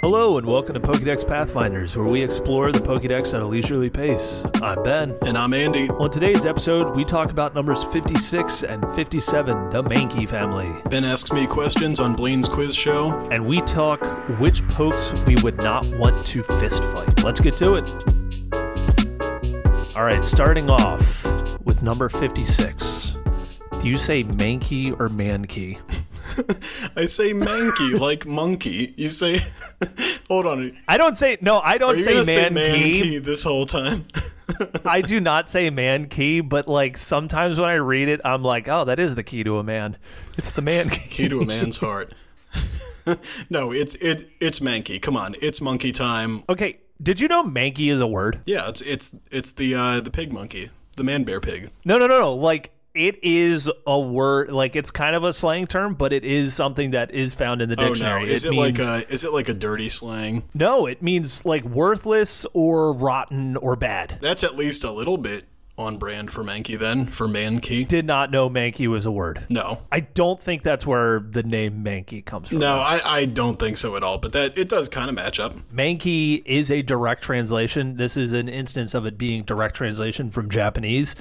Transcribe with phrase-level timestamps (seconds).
[0.00, 4.46] Hello and welcome to Pokédex Pathfinders, where we explore the Pokédex at a leisurely pace.
[4.54, 5.14] I'm Ben.
[5.26, 5.90] And I'm Andy.
[5.90, 10.70] On today's episode, we talk about numbers 56 and 57, the Mankey family.
[10.88, 13.10] Ben asks me questions on Blaine's quiz show.
[13.30, 14.02] And we talk
[14.38, 17.22] which pokes we would not want to fist fight.
[17.22, 17.90] Let's get to it.
[19.94, 21.26] All right, starting off
[21.66, 23.18] with number 56.
[23.80, 25.78] Do you say Mankey or Mankey?
[26.96, 28.94] I say manky like monkey.
[28.96, 29.40] You say,
[30.28, 30.76] hold on.
[30.88, 31.60] I don't say no.
[31.60, 33.00] I don't Are say gonna say Mankey.
[33.02, 34.04] manky this whole time?
[34.84, 38.68] I do not say man key, but like sometimes when I read it, I'm like,
[38.68, 39.96] oh, that is the key to a man.
[40.36, 41.08] It's the man key.
[41.08, 42.14] Key to a man's heart.
[43.48, 45.00] no, it's it it's manky.
[45.00, 46.42] Come on, it's monkey time.
[46.48, 48.40] Okay, did you know manky is a word?
[48.44, 51.70] Yeah, it's it's it's the uh, the pig monkey, the man bear pig.
[51.84, 52.34] No, no, no, no.
[52.34, 54.50] Like it is a word.
[54.50, 57.68] Like it's kind of a slang term, but it is something that is found in
[57.68, 58.22] the dictionary.
[58.22, 60.44] Oh no, is it, means, like a is it like a dirty slang?
[60.54, 60.86] no?
[60.86, 64.18] It means like worthless or rotten or bad.
[64.20, 65.44] That's at least a little bit
[65.78, 67.86] on brand for manky then for mankey.
[67.88, 69.40] Did not know manky was a word.
[69.48, 72.58] No, I don't think that's where the name manky comes from.
[72.58, 74.18] no, I, I don't think so at all.
[74.18, 75.54] But that it does kind of match up.
[75.72, 77.96] Mankey is a direct translation.
[77.96, 81.16] This is an instance of it being direct translation from Japanese.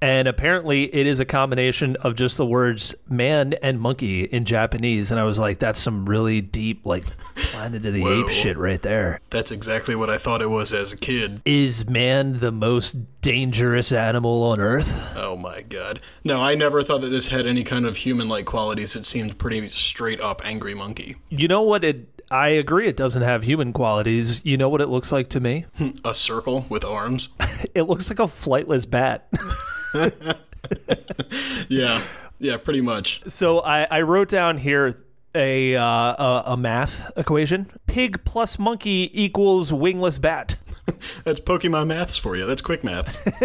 [0.00, 5.10] And apparently, it is a combination of just the words man and monkey in Japanese.
[5.10, 8.24] And I was like, that's some really deep, like, Planet of the Whoa.
[8.24, 9.20] Apes shit right there.
[9.30, 11.40] That's exactly what I thought it was as a kid.
[11.44, 15.16] Is man the most dangerous animal on earth?
[15.16, 16.00] Oh my god.
[16.22, 18.94] No, I never thought that this had any kind of human like qualities.
[18.94, 21.16] It seemed pretty straight up angry monkey.
[21.30, 21.84] You know what?
[21.84, 22.22] It.
[22.30, 24.44] I agree, it doesn't have human qualities.
[24.44, 25.64] You know what it looks like to me?
[26.04, 27.30] A circle with arms.
[27.74, 29.28] It looks like a flightless bat.
[31.68, 32.00] Yeah.
[32.38, 33.22] Yeah, pretty much.
[33.28, 34.94] So I, I wrote down here
[35.34, 40.56] a, uh, a a math equation: pig plus monkey equals wingless bat.
[41.24, 42.46] That's Pokemon maths for you.
[42.46, 43.24] That's quick maths.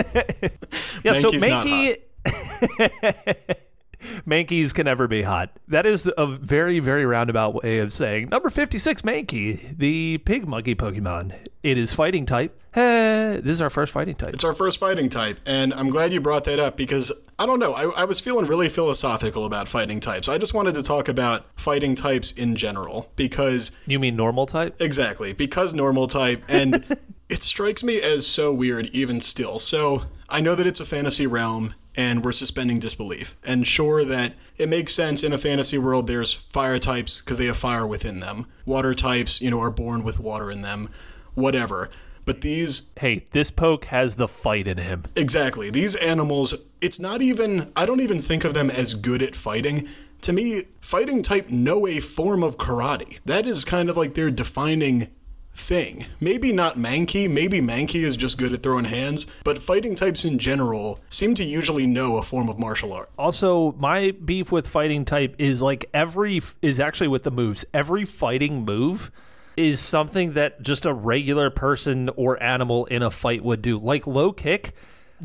[1.03, 3.55] Yeah, so Mankey's not Mankey.
[4.25, 5.57] Mankeys can never be hot.
[5.67, 10.75] That is a very, very roundabout way of saying number 56 Mankey, the pig monkey
[10.75, 11.35] Pokemon.
[11.63, 12.57] It is fighting type.
[12.73, 14.33] Hey, this is our first fighting type.
[14.33, 17.59] It's our first fighting type, and I'm glad you brought that up because I don't
[17.59, 17.73] know.
[17.73, 20.29] I, I was feeling really philosophical about fighting types.
[20.29, 24.79] I just wanted to talk about fighting types in general because You mean normal type?
[24.79, 26.97] Exactly, because normal type, and
[27.29, 29.59] it strikes me as so weird even still.
[29.59, 33.35] So I know that it's a fantasy realm, and we're suspending disbelief.
[33.43, 36.07] And sure that it makes sense in a fantasy world.
[36.07, 38.47] There's fire types because they have fire within them.
[38.65, 40.89] Water types, you know, are born with water in them.
[41.33, 41.89] Whatever.
[42.25, 45.05] But these Hey, this poke has the fight in him.
[45.15, 45.69] Exactly.
[45.69, 49.87] These animals, it's not even, I don't even think of them as good at fighting.
[50.21, 53.19] To me, fighting type know a form of karate.
[53.25, 55.07] That is kind of like their defining
[55.53, 56.05] thing.
[56.19, 60.39] Maybe not Mankey, maybe Mankey is just good at throwing hands, but fighting types in
[60.39, 63.09] general seem to usually know a form of martial art.
[63.17, 67.65] Also, my beef with fighting type is like every is actually with the moves.
[67.73, 69.11] Every fighting move
[69.57, 73.77] is something that just a regular person or animal in a fight would do.
[73.77, 74.73] Like low kick,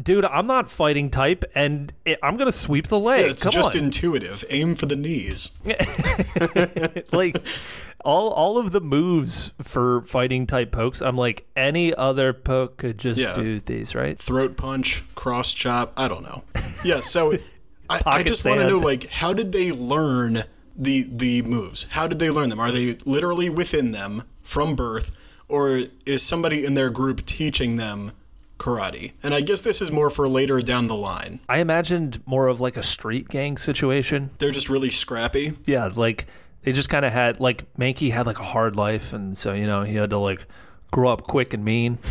[0.00, 0.24] dude.
[0.24, 3.30] I'm not fighting type, and it, I'm gonna sweep the leg.
[3.30, 4.44] It's Come just on, intuitive.
[4.50, 5.50] Aim for the knees.
[7.12, 7.36] like
[8.04, 11.00] all all of the moves for fighting type pokes.
[11.02, 13.34] I'm like any other poke could just Yeah.
[13.34, 14.18] do these, right?
[14.18, 15.92] throat punch, cross chop.
[15.96, 16.44] I don't know.
[16.84, 17.32] Yeah, so
[17.90, 20.44] I, I just want to know, like, how did they learn
[20.76, 21.86] the the moves?
[21.90, 22.60] How did they learn them?
[22.60, 25.10] Are they literally within them from birth,
[25.48, 28.12] or is somebody in their group teaching them
[28.58, 29.12] karate?
[29.22, 31.40] And I guess this is more for later down the line.
[31.48, 34.30] I imagined more of like a street gang situation.
[34.38, 35.56] They're just really scrappy.
[35.64, 36.26] Yeah, like
[36.62, 39.66] they just kind of had like Mankey had like a hard life, and so you
[39.66, 40.46] know he had to like
[40.90, 41.98] grow up quick and mean.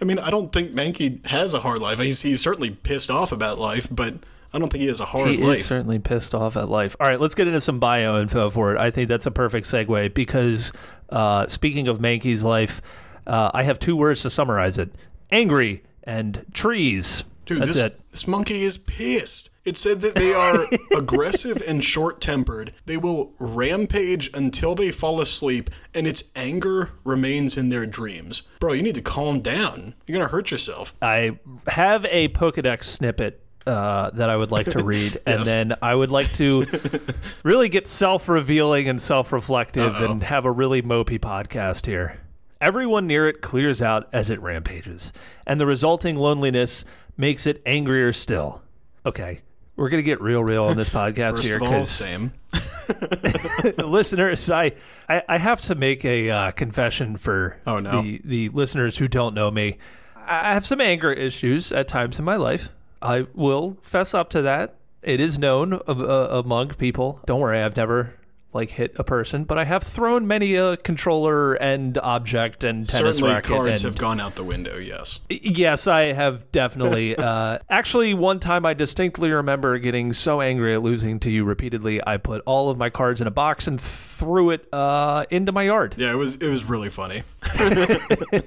[0.00, 1.98] I mean, I don't think Mankey has a hard life.
[1.98, 4.14] He's, he's certainly pissed off about life, but
[4.54, 5.58] I don't think he has a hard He life.
[5.58, 6.96] is certainly pissed off at life.
[6.98, 8.78] All right, let's get into some bio info for it.
[8.78, 10.72] I think that's a perfect segue because
[11.10, 12.80] uh, speaking of Mankey's life,
[13.26, 14.94] uh, I have two words to summarize it:
[15.32, 17.24] angry and trees.
[17.46, 18.10] Dude, that's this, it.
[18.10, 19.50] this monkey is pissed.
[19.64, 20.66] It said that they are
[20.98, 22.72] aggressive and short tempered.
[22.86, 28.42] They will rampage until they fall asleep, and its anger remains in their dreams.
[28.58, 29.94] Bro, you need to calm down.
[30.06, 30.94] You're going to hurt yourself.
[31.02, 35.94] I have a Pokedex snippet uh, that I would like to read, and then I
[35.94, 36.64] would like to
[37.42, 42.20] really get self-revealing and self-reflective, and have a really mopey podcast here.
[42.60, 45.12] Everyone near it clears out as it rampages,
[45.46, 46.84] and the resulting loneliness
[47.16, 48.62] makes it angrier still.
[49.06, 49.40] Okay,
[49.76, 52.32] we're gonna get real, real on this podcast First here of all, same.
[53.78, 54.72] listeners, I,
[55.08, 58.02] I I have to make a uh, confession for Oh, no.
[58.02, 59.78] the the listeners who don't know me.
[60.16, 62.68] I have some anger issues at times in my life.
[63.02, 64.76] I will fess up to that.
[65.02, 67.20] It is known of, uh, among people.
[67.26, 68.14] Don't worry, I've never
[68.52, 73.18] like hit a person, but I have thrown many a controller and object and tennis
[73.18, 73.50] Certainly, racket.
[73.50, 74.78] cards and, have gone out the window.
[74.78, 75.20] Yes.
[75.28, 77.16] Yes, I have definitely.
[77.18, 82.00] uh, actually, one time I distinctly remember getting so angry at losing to you repeatedly,
[82.06, 85.62] I put all of my cards in a box and threw it uh, into my
[85.62, 85.94] yard.
[85.96, 87.22] Yeah, it was it was really funny.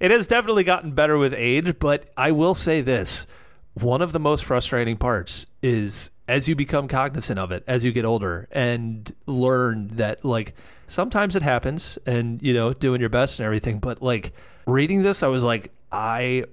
[0.00, 3.26] It has definitely gotten better with age, but I will say this.
[3.74, 7.92] One of the most frustrating parts is as you become cognizant of it, as you
[7.92, 10.54] get older and learn that, like,
[10.86, 13.80] sometimes it happens and, you know, doing your best and everything.
[13.80, 14.32] But, like,
[14.66, 16.44] reading this, I was like, I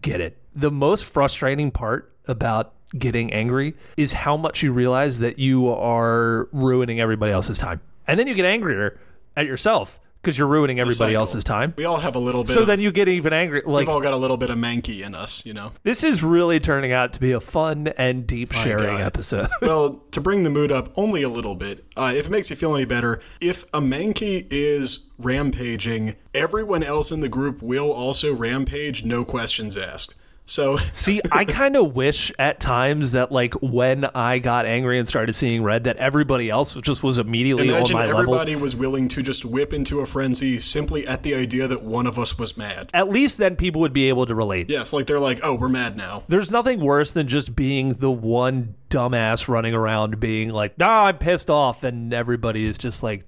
[0.00, 0.36] get it.
[0.54, 6.48] The most frustrating part about getting angry is how much you realize that you are
[6.52, 7.80] ruining everybody else's time.
[8.06, 9.00] And then you get angrier
[9.36, 11.20] at yourself because you're ruining everybody cycle.
[11.20, 11.72] else's time.
[11.76, 12.52] We all have a little bit.
[12.52, 13.62] So of, then you get even angry.
[13.64, 15.70] Like we've all got a little bit of manky in us, you know.
[15.84, 19.00] this is really turning out to be a fun and deep sharing God.
[19.02, 19.48] episode.
[19.62, 22.56] well, to bring the mood up only a little bit, uh, if it makes you
[22.56, 28.34] feel any better, if a Mankey is rampaging, everyone else in the group will also
[28.34, 30.16] rampage, no questions asked.
[30.46, 35.06] So, See, I kind of wish at times that like when I got angry and
[35.06, 38.20] started seeing red, that everybody else just was immediately on imagine my level.
[38.20, 42.06] everybody was willing to just whip into a frenzy simply at the idea that one
[42.06, 42.90] of us was mad.
[42.94, 44.70] At least then people would be able to relate.
[44.70, 46.22] Yes, like they're like, oh, we're mad now.
[46.28, 51.18] There's nothing worse than just being the one dumbass running around being like, "Nah, I'm
[51.18, 53.24] pissed off," and everybody is just like,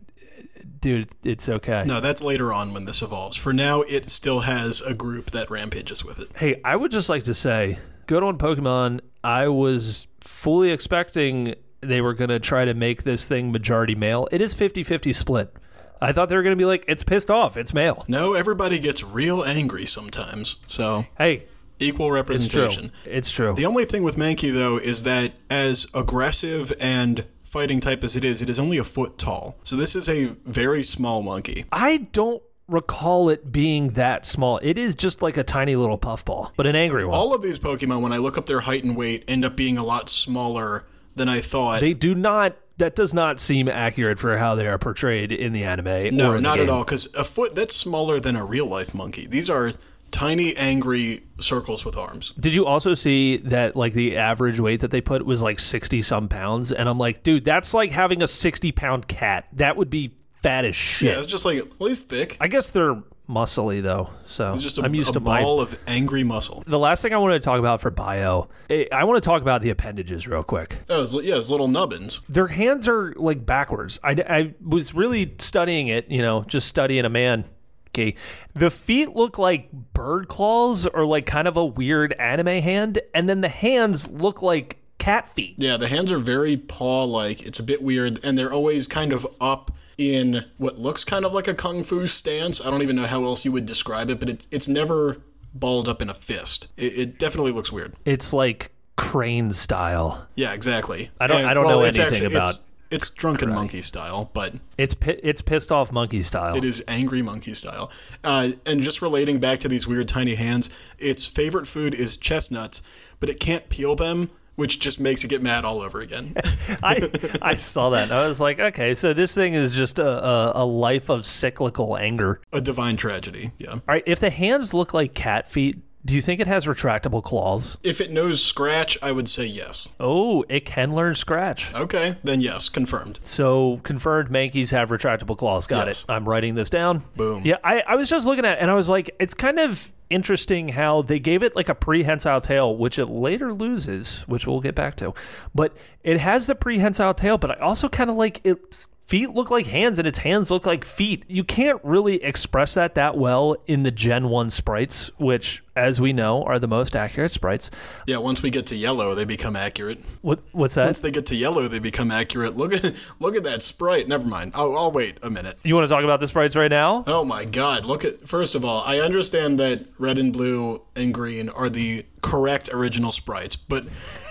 [0.81, 3.37] "Dude, it's okay." No, that's later on when this evolves.
[3.37, 6.29] For now, it still has a group that rampages with it.
[6.37, 9.01] Hey, I would just like to say, good on Pokemon.
[9.25, 14.29] I was fully expecting they were going to try to make this thing majority male.
[14.33, 15.53] It is 50 50 split.
[16.01, 18.05] I thought they were going to be like, it's pissed off, it's male.
[18.07, 20.57] No, everybody gets real angry sometimes.
[20.69, 21.47] So, Hey,
[21.81, 22.63] equal it's true.
[22.63, 22.93] representation.
[23.05, 23.55] It's true.
[23.55, 28.25] The only thing with Mankey, though, is that as aggressive and fighting type as it
[28.25, 29.59] is, it is only a foot tall.
[29.65, 31.65] So this is a very small monkey.
[31.73, 34.61] I don't recall it being that small.
[34.63, 37.19] It is just like a tiny little puffball, but an angry one.
[37.19, 39.79] All of these Pokemon, when I look up their height and weight, end up being
[39.79, 40.85] a lot smaller
[41.17, 41.81] than I thought.
[41.81, 45.65] they do not, that does not seem accurate for how they are portrayed in the
[45.65, 45.89] anime.
[45.89, 49.27] or no, not at all, because a foot, that's smaller than a real life monkey.
[49.27, 49.73] These are
[50.11, 52.33] tiny, angry circles with arms.
[52.39, 56.03] Did you also see that like the average weight that they put was like 60
[56.03, 56.73] some pounds?
[56.73, 59.47] And I'm like, dude, that's like having a 60 pound cat.
[59.53, 61.13] That would be fat as shit.
[61.15, 62.37] Yeah, it's just like, at least thick.
[62.41, 64.09] I guess they're muscly though.
[64.25, 65.43] So It's just a, I'm used a to my.
[65.43, 66.63] ball of angry muscle.
[66.67, 69.43] The last thing I wanted to talk about for bio, eh, I want to talk
[69.43, 70.77] about the appendages real quick.
[70.89, 72.21] Oh, it's, yeah, it's little nubbins.
[72.29, 74.01] Their hands are like backwards.
[74.03, 77.45] I, I was really studying it, you know, just studying a man.
[77.89, 78.15] Okay.
[78.55, 83.01] The feet look like bird claws or like kind of a weird anime hand.
[83.15, 85.55] And then the hands look like cat feet.
[85.59, 87.43] Yeah, the hands are very paw like.
[87.43, 91.33] It's a bit weird, and they're always kind of up in what looks kind of
[91.33, 92.61] like a kung fu stance.
[92.65, 95.19] I don't even know how else you would describe it, but it's it's never
[95.55, 96.69] balled up in a fist.
[96.77, 97.95] It, it definitely looks weird.
[98.05, 100.29] It's like crane style.
[100.35, 101.11] Yeah, exactly.
[101.21, 102.57] I don't- I don't know anything about
[102.91, 106.57] It's, drunken monkey style, but It's pi- it's pissed off monkey style.
[106.57, 107.91] it is angry monkey style.
[108.25, 112.81] Uh, and just relating back to these weird tiny hands, its favorite food is chestnuts,
[113.21, 114.31] but it can't peel them.
[114.57, 116.33] Which just makes it get mad all over again.
[116.83, 116.99] I
[117.41, 118.05] I saw that.
[118.05, 121.25] and I was like, okay, so this thing is just a, a, a life of
[121.25, 122.41] cyclical anger.
[122.53, 123.53] a divine tragedy.
[123.59, 123.75] Yeah.
[123.75, 125.77] All right, if the hands look like cat feet,
[126.09, 127.77] do you think it has retractable claws?
[127.83, 129.87] If it knows scratch, I would say yes.
[130.01, 131.73] Oh, it can learn scratch.
[131.75, 133.21] Okay, then yes, confirmed.
[133.23, 135.67] So confirmed Mankeys have retractable claws.
[135.67, 136.03] Got Yes.
[136.05, 136.11] it.
[136.11, 137.03] I'm writing this down.
[137.15, 137.43] Boom.
[137.45, 139.93] Yeah, I, I was just looking at it and I was like, it's kind of
[140.11, 144.61] interesting how they gave it like a prehensile tail, which it later loses, which we'll
[144.61, 145.13] get back to.
[145.55, 149.51] But it has the prehensile tail, but I also kind of like its feet look
[149.51, 151.25] like hands and its hands look like feet.
[151.29, 156.13] You can't really express that that well in the Gen 1 sprites, which, as we
[156.13, 157.71] know, are the most accurate sprites.
[158.07, 160.05] Yeah, once we get to yellow, they become accurate.
[160.21, 160.85] What What's that?
[160.85, 162.57] Once they get to yellow, they become accurate.
[162.57, 164.09] Look at look at that sprite.
[164.09, 164.53] Never mind.
[164.55, 165.59] I'll, I'll wait a minute.
[165.65, 167.05] You want to talk about the sprites right now?
[167.07, 171.15] Oh my god, look at first of all, I understand that red and blue and
[171.15, 173.87] green are the correct original sprites, but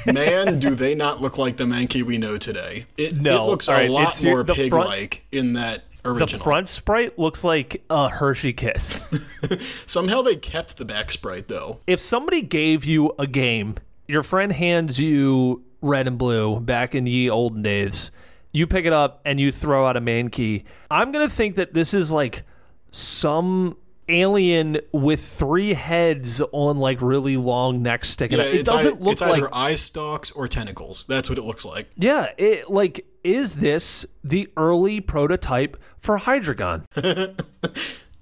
[0.05, 2.85] man, do they not look like the Mankey we know today.
[2.97, 3.45] It, No.
[3.45, 6.27] it looks a right, lot more pig like in that original.
[6.27, 9.81] The front sprite looks like a Hershey kiss.
[9.85, 11.79] Somehow they kept the back sprite though.
[11.87, 13.75] if somebody gave you a game,
[14.07, 18.11] your friend hands you red and blue back in ye olden days.
[18.53, 20.63] You pick it up and you throw out a Mankey.
[20.89, 22.43] I'm gonna think that this is like
[22.91, 23.77] some
[24.09, 28.53] alien with three heads on like really long necks sticking Yeah, out.
[28.53, 31.05] It doesn't look it's like either eye stalks or tentacles.
[31.05, 31.89] That's what it looks like.
[31.95, 32.31] yeah.
[32.37, 36.85] It like is this the early prototype for Hydreigon?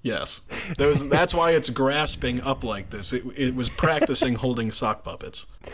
[0.02, 0.42] Yes,
[0.78, 1.08] those.
[1.10, 3.12] that's why it's grasping up like this.
[3.12, 5.46] It, it was practicing holding sock puppets.
[5.64, 5.70] All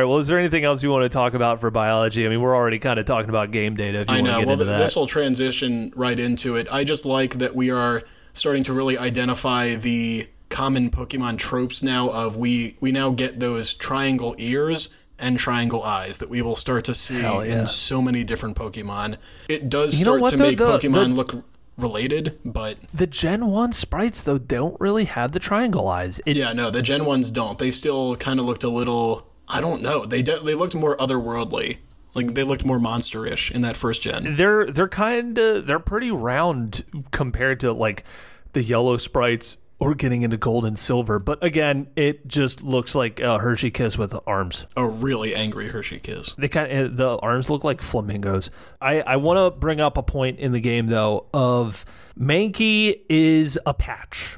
[0.00, 0.04] right.
[0.04, 2.24] Well, is there anything else you want to talk about for biology?
[2.24, 4.02] I mean, we're already kind of talking about game data.
[4.02, 4.32] If you I want know.
[4.34, 6.68] to get Well, into that, this will transition right into it.
[6.70, 12.08] I just like that we are starting to really identify the common Pokemon tropes now.
[12.10, 16.84] Of we we now get those triangle ears and triangle eyes that we will start
[16.86, 17.42] to see yeah.
[17.42, 19.16] in so many different Pokemon.
[19.48, 20.44] It does You start what, to though?
[20.44, 21.44] make The- Pokemon the- look
[21.78, 26.20] related, but the Gen One sprites though don't really have the triangle eyes.
[26.26, 27.58] It, yeah, no, the Gen ones don't.
[27.58, 29.26] They still kind of looked a little.
[29.48, 30.04] I don't know.
[30.06, 31.78] They de- they looked more otherworldly.
[32.14, 34.36] Like they looked more monsterish in that first gen.
[34.36, 38.04] they're they're kind of they're pretty round compared to like
[38.52, 41.18] the yellow sprites or getting into gold and silver.
[41.18, 44.64] But again, it just looks like a Hershey Kiss with arms.
[44.76, 46.34] A really angry Hershey Kiss.
[46.38, 48.50] They kind of the arms look like flamingos.
[48.80, 51.84] I I want to bring up a point in the game though of
[52.18, 54.36] Mankey is a patch.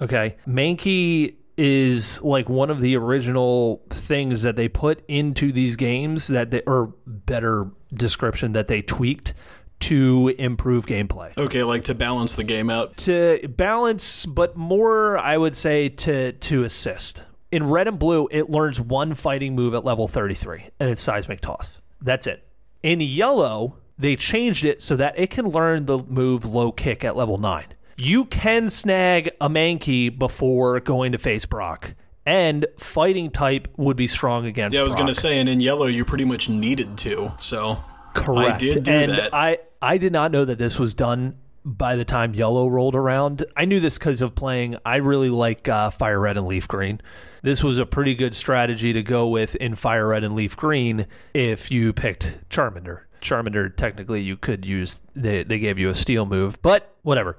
[0.00, 6.28] Okay, Mankey is like one of the original things that they put into these games
[6.28, 9.34] that they or better description that they tweaked
[9.80, 12.96] to improve gameplay Okay, like to balance the game out.
[12.96, 17.26] to balance, but more, I would say, to to assist.
[17.52, 21.40] In red and blue, it learns one fighting move at level 33, and it's seismic
[21.40, 21.80] toss.
[22.00, 22.46] That's it.
[22.82, 27.14] In yellow, they changed it so that it can learn the move low kick at
[27.16, 27.64] level 9.
[27.96, 31.94] You can snag a Mankey before going to face Brock,
[32.26, 35.00] and fighting type would be strong against Yeah, I was Brock.
[35.00, 37.34] gonna say, and in yellow, you pretty much needed to.
[37.38, 37.84] So
[38.14, 38.54] Correct.
[38.54, 39.34] I did do and that.
[39.34, 43.44] I I did not know that this was done by the time yellow rolled around.
[43.56, 44.76] I knew this because of playing.
[44.84, 47.00] I really like uh, fire red and leaf green.
[47.42, 51.06] This was a pretty good strategy to go with in fire red and leaf green
[51.34, 53.02] if you picked Charmander.
[53.24, 55.02] Charmander, technically, you could use.
[55.14, 57.36] They, they gave you a steel move, but whatever.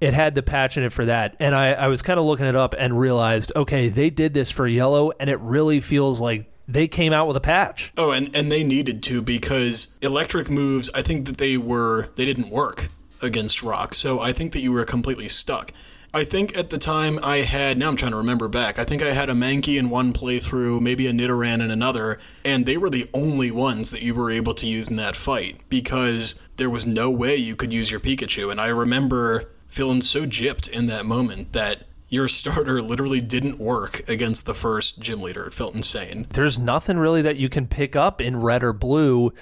[0.00, 1.36] It had the patch in it for that.
[1.40, 4.50] And I, I was kind of looking it up and realized, okay, they did this
[4.50, 7.92] for yellow, and it really feels like they came out with a patch.
[7.96, 10.90] Oh, and and they needed to because electric moves.
[10.94, 12.90] I think that they were they didn't work
[13.22, 13.94] against rock.
[13.94, 15.72] So I think that you were completely stuck.
[16.14, 18.78] I think at the time I had now I'm trying to remember back.
[18.78, 22.64] I think I had a Mankey in one playthrough, maybe a Nidoran in another, and
[22.64, 26.34] they were the only ones that you were able to use in that fight because
[26.56, 28.50] there was no way you could use your Pikachu.
[28.50, 34.08] And I remember feeling so gypped in that moment that your starter literally didn't work
[34.08, 35.44] against the first gym leader.
[35.44, 36.26] It felt insane.
[36.30, 39.32] there's nothing really that you can pick up in red or blue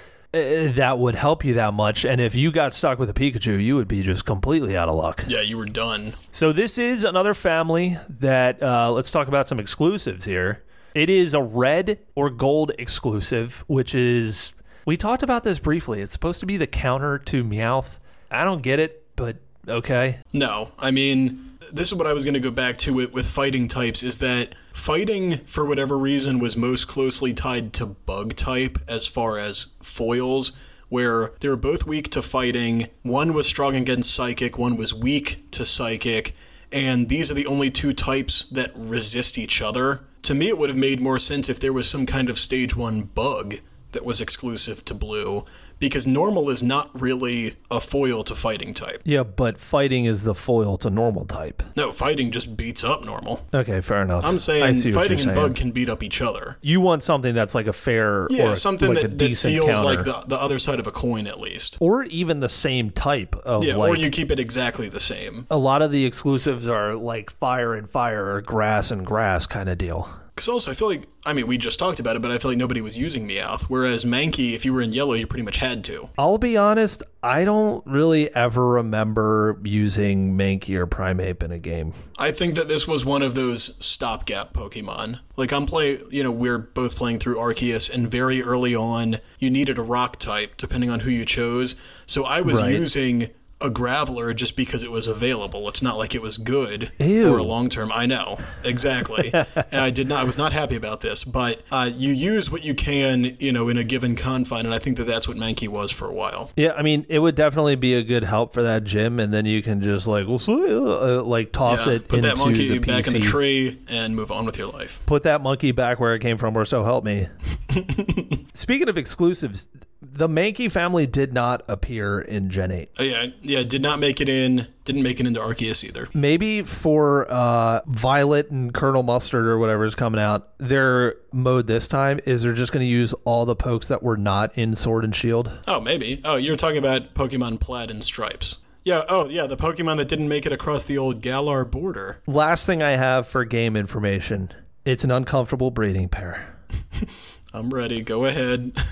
[0.75, 2.05] that would help you that much.
[2.05, 4.95] And if you got stuck with a Pikachu, you would be just completely out of
[4.95, 5.25] luck.
[5.27, 6.15] Yeah, you were done.
[6.31, 10.63] So this is another family that uh, let's talk about some exclusives here.
[10.95, 14.55] It is a red or gold exclusive, which is
[14.87, 16.01] we talked about this briefly.
[16.01, 17.99] It's supposed to be the counter to Meowth.
[18.31, 19.37] I don't get it, but
[19.69, 20.19] okay.
[20.33, 23.27] No, I mean, this is what I was going to go back to it with
[23.27, 28.79] fighting types is that fighting, for whatever reason, was most closely tied to bug type
[28.89, 30.53] as far as foils,
[30.89, 32.89] where they were both weak to fighting.
[33.03, 36.35] One was strong against psychic, one was weak to psychic,
[36.71, 40.01] and these are the only two types that resist each other.
[40.23, 42.77] To me, it would have made more sense if there was some kind of stage
[42.77, 43.57] one bug
[43.93, 45.45] that was exclusive to blue.
[45.79, 49.03] Because normal is not really a foil to fighting type.
[49.05, 51.63] Yeah, but fighting is the foil to normal type.
[51.77, 53.45] No, fighting just beats up normal.
[53.53, 54.25] Okay, fair enough.
[54.25, 55.37] I'm saying fighting and saying.
[55.37, 56.57] bug can beat up each other.
[56.63, 59.53] You want something that's like a fair Yeah, or something like that, a that decent
[59.55, 59.85] feels counter.
[59.85, 61.77] like the, the other side of a coin at least.
[61.81, 65.47] or even the same type of Yeah, like or you keep it exactly the same.
[65.51, 69.69] a lot of the exclusives are like fire and fire or grass and grass kind
[69.69, 70.09] of deal.
[70.37, 72.51] Because also, I feel like, I mean, we just talked about it, but I feel
[72.51, 73.63] like nobody was using Meowth.
[73.63, 76.11] Whereas Mankey, if you were in yellow, you pretty much had to.
[76.19, 81.95] I'll be honest, I don't really ever remember using Mankey or Primeape in a game.
[82.19, 85.21] I think that this was one of those stopgap Pokemon.
[85.37, 89.49] Like, I'm playing, you know, we're both playing through Arceus, and very early on, you
[89.49, 91.77] needed a rock type, depending on who you chose.
[92.05, 92.75] So I was Right.
[92.79, 95.69] using a Graveler just because it was available.
[95.69, 97.31] It's not like it was good Ew.
[97.31, 97.91] for a long term.
[97.93, 100.21] I know exactly, and I did not.
[100.21, 101.25] I was not happy about this.
[101.25, 104.79] But uh, you use what you can, you know, in a given confine, and I
[104.79, 106.51] think that that's what Mankey was for a while.
[106.57, 109.47] Yeah, I mean, it would definitely be a good help for that gym, and then
[109.47, 113.15] you can just like, uh, like toss Yeah, it put into that monkey back in
[113.15, 115.01] the tree and move on with your life.
[115.07, 117.27] Put that monkey back where it came from, or so help me.
[118.55, 119.69] Speaking of exclusives,
[120.17, 122.91] the Mankey family did not appear in Gen 8.
[122.99, 124.69] Oh, yeah, yeah, did not make it in.
[124.85, 126.09] Didn't make it into Arceus either.
[126.15, 131.89] Maybe for uh, Violet and Colonel Mustard or whatever is coming out, their mode this
[131.89, 135.05] time is they're just going to use all the pokes that were not in Sword
[135.05, 135.59] and Shield.
[135.67, 136.21] Oh, maybe.
[136.25, 138.57] Oh, you're talking about Pokemon Plaid and Stripes.
[138.85, 139.05] Yeah.
[139.09, 139.47] Oh, yeah.
[139.47, 142.23] The Pokemon that didn't make it across the old Galar border.
[142.27, 144.53] Last thing I have for game information
[144.87, 146.57] it's an uncomfortable breeding pair.
[147.57, 148.03] I'm ready.
[148.03, 148.73] Go ahead.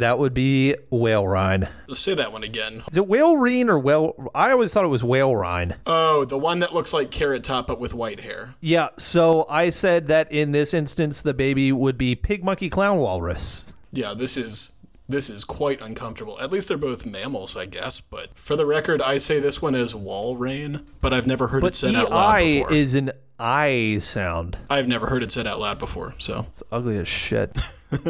[0.00, 1.68] That would be Whale Rhine.
[1.86, 2.82] Let's say that one again.
[2.90, 4.30] Is it Whale Reen or Whale?
[4.34, 5.74] I always thought it was Whale Rhine.
[5.84, 8.54] Oh, the one that looks like Carrot Top but with white hair.
[8.62, 12.96] Yeah, so I said that in this instance, the baby would be Pig Monkey Clown
[12.98, 13.74] Walrus.
[13.92, 14.72] Yeah, this is
[15.06, 16.40] this is quite uncomfortable.
[16.40, 18.00] At least they're both mammals, I guess.
[18.00, 21.66] But for the record, I say this one is Walrein, but I've never heard it
[21.66, 22.72] But said out loud EI before.
[22.72, 24.58] is an I sound.
[24.68, 26.14] I've never heard it said out loud before.
[26.18, 27.56] So It's ugly as shit.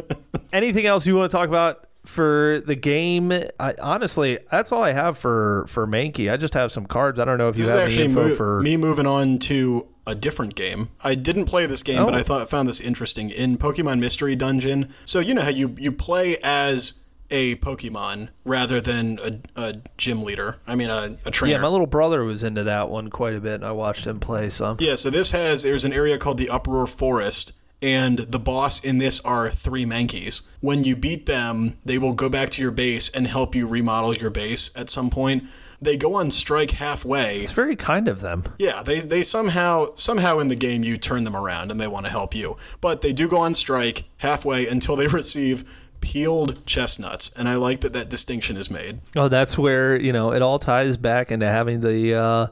[0.53, 3.33] Anything else you want to talk about for the game?
[3.61, 6.31] I, honestly, that's all I have for for Mankey.
[6.33, 7.19] I just have some cards.
[7.21, 8.61] I don't know if you this is have any info mo- for.
[8.63, 10.89] me moving on to a different game.
[11.05, 12.19] I didn't play this game, but Oh.
[12.19, 14.93] I thought found this interesting in Pokemon Mystery Dungeon.
[15.05, 16.95] So you know how you you play as
[17.31, 20.59] a Pokemon rather than a, a gym leader.
[20.67, 21.57] I mean a, a trainer.
[21.57, 24.21] Yeah, my little brother was into that one quite a bit, and I watched him
[24.21, 24.77] play some.
[24.81, 28.99] Yeah, so this has there's an area called the Uproar Forest, and the boss in
[28.99, 30.43] this are three Mankeys.
[30.61, 34.15] When you beat them, they will go back to your base and help you remodel
[34.15, 35.45] your base at some point.
[35.83, 37.39] They go on strike halfway.
[37.39, 38.45] It's very kind of them.
[38.59, 42.05] Yeah, they they somehow somehow in the game you turn them around and they want
[42.05, 42.59] to help you.
[42.83, 45.65] But they do go on strike halfway until they receive
[46.01, 49.01] peeled chestnuts, and I like that that distinction is made.
[49.17, 52.15] Oh, that's where you know it all ties back into having the.
[52.15, 52.47] Uh,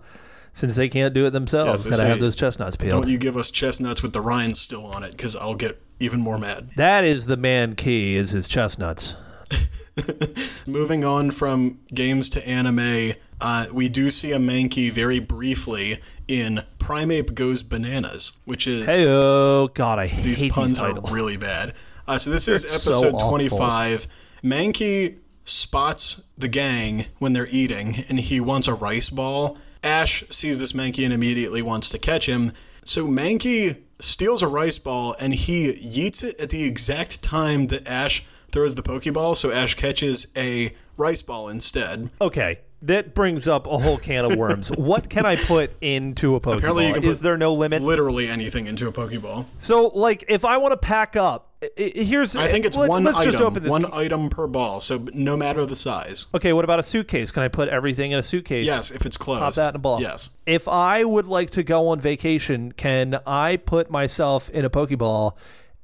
[0.53, 3.03] since they can't do it themselves, they gotta say, have those chestnuts peeled.
[3.03, 6.21] Don't you give us chestnuts with the rinds still on it, because I'll get even
[6.21, 6.71] more mad.
[6.77, 8.17] That is the man key.
[8.17, 9.15] Is his chestnuts.
[10.67, 16.65] Moving on from games to anime, uh, we do see a Mankey very briefly in
[16.79, 21.15] Primeape Goes Bananas, which is Hey, oh God, I these hate puns these puns are
[21.15, 21.75] really bad.
[22.09, 24.09] Uh, so this is They're so episode 25.
[24.43, 29.59] Mankey spots the gang when they're eating, and he wants a rice ball.
[29.85, 32.53] Ash sees this Mankey and immediately wants to catch him.
[32.85, 37.87] So Mankey steals a rice ball and he yeets it at the exact time that
[37.87, 39.37] Ash throws the Pokeball.
[39.37, 42.11] So Ash catches a rice ball instead.
[42.21, 44.69] Okay, that brings up a whole can of worms.
[44.77, 46.59] what can I put into a Pokeball?
[46.59, 47.83] Apparently, you can is put there no limit?
[47.83, 49.47] Literally anything into a Pokeball.
[49.59, 53.19] so, like, if I want to pack up, here's I think it's let, one Let's
[53.19, 53.33] item.
[53.33, 53.71] just open this.
[53.71, 54.81] One item per ball.
[54.81, 56.27] So no matter the size.
[56.35, 57.31] Okay, what about a suitcase?
[57.33, 58.65] Can I put everything in a suitcase?
[58.65, 59.41] Yes, if it's closed.
[59.41, 60.01] Pop that in a ball.
[60.01, 60.31] Yes.
[60.47, 65.37] If I would like to go on vacation, can I put myself in a Pokeball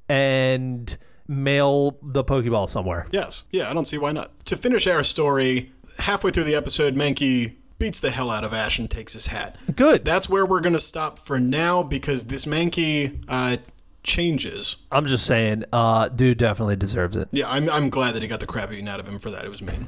[0.08, 3.06] and mail the Pokeball somewhere?
[3.10, 3.44] Yes.
[3.50, 4.44] Yeah, I don't see why not.
[4.46, 8.78] To finish our story, halfway through the episode, Mankey beats the hell out of Ash
[8.78, 9.56] and takes his hat.
[9.74, 10.04] Good.
[10.04, 13.58] That's where we're going to stop for now because this Mankey uh,
[14.02, 14.76] changes.
[14.92, 17.28] I'm just saying, uh, dude definitely deserves it.
[17.32, 19.44] Yeah, I'm, I'm glad that he got the crap eaten out of him for that.
[19.44, 19.74] It was mean.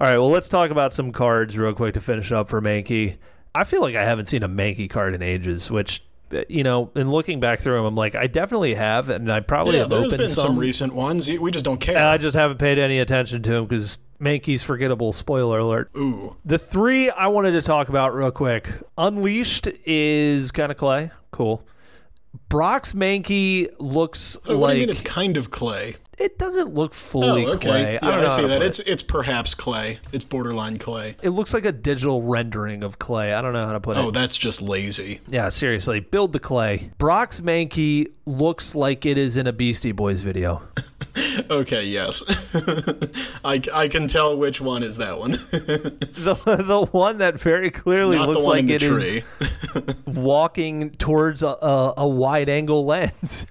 [0.00, 3.16] All right, well, let's talk about some cards real quick to finish up for Mankey.
[3.54, 6.92] I feel like I haven't seen a Mankey card in ages, which, uh, you know,
[6.94, 9.92] in looking back through them, I'm like, I definitely have, and I probably yeah, have
[9.92, 10.48] opened some.
[10.48, 10.58] some.
[10.58, 11.28] recent ones.
[11.28, 11.96] We just don't care.
[11.96, 15.12] and I just haven't paid any attention to them because Mankey's forgettable.
[15.12, 15.90] Spoiler alert.
[15.96, 16.36] Ooh.
[16.44, 18.68] The three I wanted to talk about real quick.
[18.96, 21.10] Unleashed is kind of clay.
[21.30, 21.64] Cool.
[22.48, 25.96] Brock's Mankey looks what do like you mean it's kind of clay?
[26.18, 27.68] It doesn't look fully oh, okay.
[27.68, 27.92] clay.
[27.94, 28.28] Yeah, I don't know.
[28.28, 28.62] how see that.
[28.62, 28.66] it.
[28.66, 30.00] It's it's perhaps clay.
[30.12, 31.16] It's borderline clay.
[31.22, 33.32] It looks like a digital rendering of clay.
[33.34, 34.04] I don't know how to put Oh, it.
[34.06, 35.20] Oh, that's just lazy.
[35.28, 36.00] Yeah, seriously.
[36.00, 36.90] Build the clay.
[36.98, 40.62] Brock's Mankey looks like it is in a Beastie Boys video.
[41.50, 42.22] Okay, yes.
[43.44, 45.32] I, I can tell which one is that one.
[45.50, 49.22] the the one that very clearly Not looks like it is
[50.06, 53.46] walking towards a, a, a wide angle lens.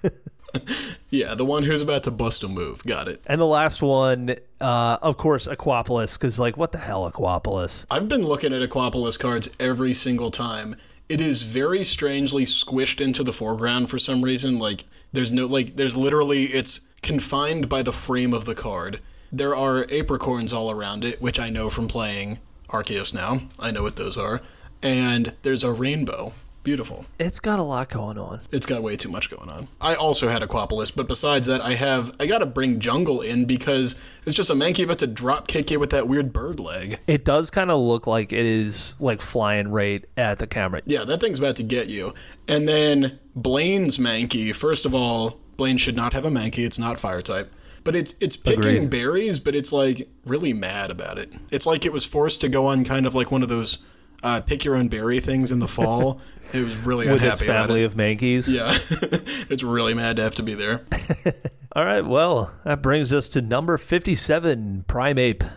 [1.10, 2.84] Yeah, the one who's about to bust a move.
[2.84, 3.22] Got it.
[3.28, 7.86] and the last one, uh, of course, Aquapolis, because like, what the hell, Aquapolis?
[7.90, 10.76] I've been looking at Aquapolis cards every single time.
[11.08, 14.60] It is very strangely squished into the foreground for some reason.
[14.60, 14.84] Like
[15.14, 19.00] there's no like there's literally it's confined by the frame of the card.
[19.32, 23.44] There are apricorns all around it, which I know from playing Arceus now.
[23.60, 24.42] I know what those are.
[24.84, 26.34] And there's a rainbow.
[26.68, 27.06] Beautiful.
[27.18, 28.42] It's got a lot going on.
[28.52, 29.70] It's got way too much going on.
[29.80, 33.96] I also had Aquapolis, but besides that, I have I gotta bring Jungle in because
[34.26, 37.00] it's just a Mankey about to drop kick you with that weird bird leg.
[37.08, 40.82] It does kind of look like it is like flying right at the camera.
[40.86, 42.14] Yeah, that thing's about to get you.
[42.50, 44.54] And then Blaine's Mankey.
[44.54, 46.66] First of all, Blaine should not have a Mankey.
[46.66, 47.50] It's not fire type.
[47.86, 48.90] But it's it's picking Agreed.
[48.90, 51.32] berries, but it's like really mad about it.
[51.50, 53.78] It's like it was forced to go on kind of like one of those
[54.24, 56.22] uh, pick your own berry things in the fall.
[56.54, 57.86] it was really With its family it.
[57.86, 58.52] of Mankeys.
[58.52, 58.78] Yeah,
[59.50, 60.82] it's really mad to have to be there.
[61.76, 65.48] All right, well, that brings us to number 57, Primeape.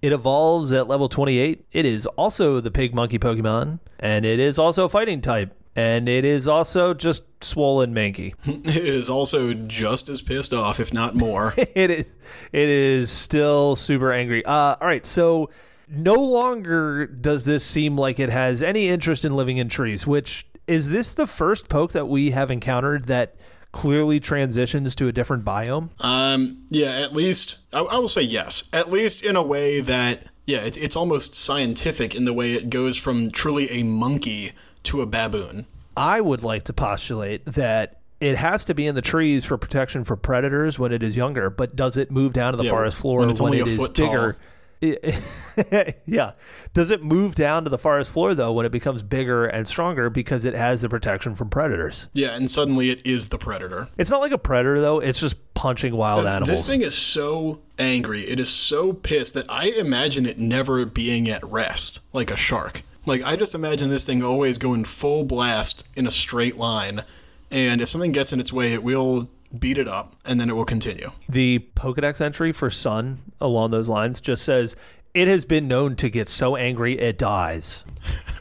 [0.00, 1.66] It evolves at level 28.
[1.72, 6.24] It is also the pig monkey Pokemon, and it is also fighting type, and it
[6.24, 8.34] is also just swollen Mankey.
[8.46, 11.52] It is also just as pissed off, if not more.
[11.56, 12.14] it is
[12.52, 14.44] it is still super angry.
[14.44, 15.50] Uh, all right, so
[15.88, 20.06] no longer does this seem like it has any interest in living in trees.
[20.06, 23.36] Which is this the first poke that we have encountered that
[23.72, 25.90] clearly transitions to a different biome?
[26.02, 28.64] Um, yeah, at least I, I will say yes.
[28.72, 32.70] At least in a way that yeah, it's it's almost scientific in the way it
[32.70, 34.52] goes from truly a monkey
[34.84, 35.66] to a baboon.
[35.96, 40.04] I would like to postulate that it has to be in the trees for protection
[40.04, 43.00] for predators when it is younger, but does it move down to the Yeah, forest
[43.00, 44.32] floor when when, it is foot tall.
[46.06, 46.32] yeah.
[46.74, 50.10] Does it move down to the forest floor though when it becomes bigger and stronger
[50.10, 52.08] because it has the protection from predators?
[52.12, 53.88] Yeah, and suddenly it is the predator.
[53.96, 56.48] It's not like a predator though, it's just punching wild animals.
[56.48, 58.22] This thing is so angry.
[58.28, 62.82] It is so pissed that I imagine it never being at rest, like a shark.
[63.06, 67.02] Like I just imagine this thing always going full blast in a straight line,
[67.50, 70.54] and if something gets in its way, it will beat it up, and then it
[70.54, 71.12] will continue.
[71.28, 74.76] the Pokedex entry for Sun along those lines just says
[75.14, 77.84] it has been known to get so angry it dies.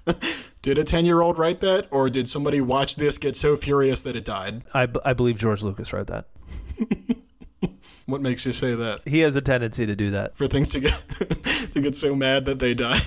[0.61, 4.01] Did a 10 year old write that, or did somebody watch this get so furious
[4.01, 4.63] that it died?
[4.73, 6.25] I, b- I believe George Lucas wrote that.
[8.07, 9.01] What makes you say that?
[9.07, 10.37] He has a tendency to do that.
[10.37, 10.93] For things to get
[11.73, 12.99] to get so mad that they die,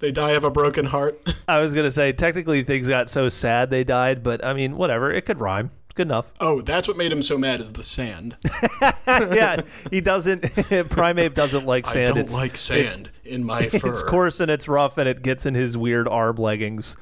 [0.00, 1.18] they die of a broken heart.
[1.48, 5.10] I was gonna say technically things got so sad they died, but I mean whatever,
[5.10, 5.70] it could rhyme.
[5.98, 6.32] Good enough.
[6.40, 8.36] Oh, that's what made him so mad is the sand.
[9.08, 9.56] yeah,
[9.90, 10.42] he doesn't.
[10.44, 12.04] Primeape doesn't like sand.
[12.04, 13.88] I don't it's, like sand in my fur.
[13.88, 16.94] It's coarse and it's rough and it gets in his weird arm leggings.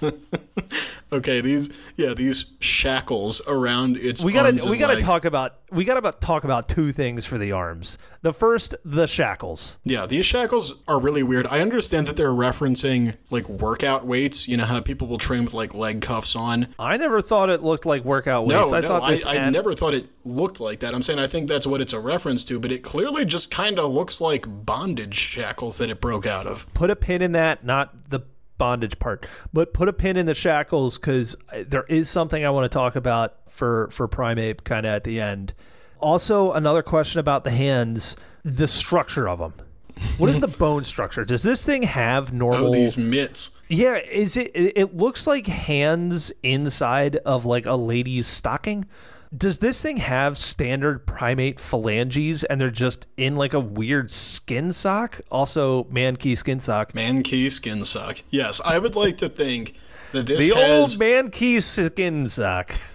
[1.12, 5.04] Okay, these yeah these shackles around its We gotta we gotta legs.
[5.04, 7.96] talk about we gotta about talk about two things for the arms.
[8.22, 9.78] The first, the shackles.
[9.84, 11.46] Yeah, these shackles are really weird.
[11.46, 14.48] I understand that they're referencing like workout weights.
[14.48, 16.74] You know how people will train with like leg cuffs on.
[16.76, 18.72] I never thought it looked like workout No, weights.
[18.72, 20.92] I no, thought I, this I an- never thought it looked like that.
[20.92, 23.78] I'm saying I think that's what it's a reference to, but it clearly just kind
[23.78, 26.66] of looks like bondage shackles that it broke out of.
[26.74, 28.20] put a pin in that, not the
[28.58, 32.70] bondage part, but put a pin in the shackles because there is something I want
[32.70, 35.54] to talk about for for Primeape kind of at the end.
[36.00, 39.54] Also, another question about the hands, the structure of them.
[40.18, 41.24] What is the bone structure?
[41.24, 42.68] Does this thing have normal?
[42.68, 43.58] Oh, these mitts.
[43.68, 44.50] yeah, is it?
[44.54, 48.84] It it looks like hands inside of like a lady's stocking.
[49.36, 54.72] Does this thing have standard primate phalanges and they're just in like a weird skin
[54.72, 55.20] sock?
[55.30, 56.94] Also, man key skin sock.
[56.94, 58.22] Man key skin sock.
[58.30, 59.74] Yes, I would like to think
[60.12, 60.80] that this The has.
[60.92, 62.74] old man key skin sock.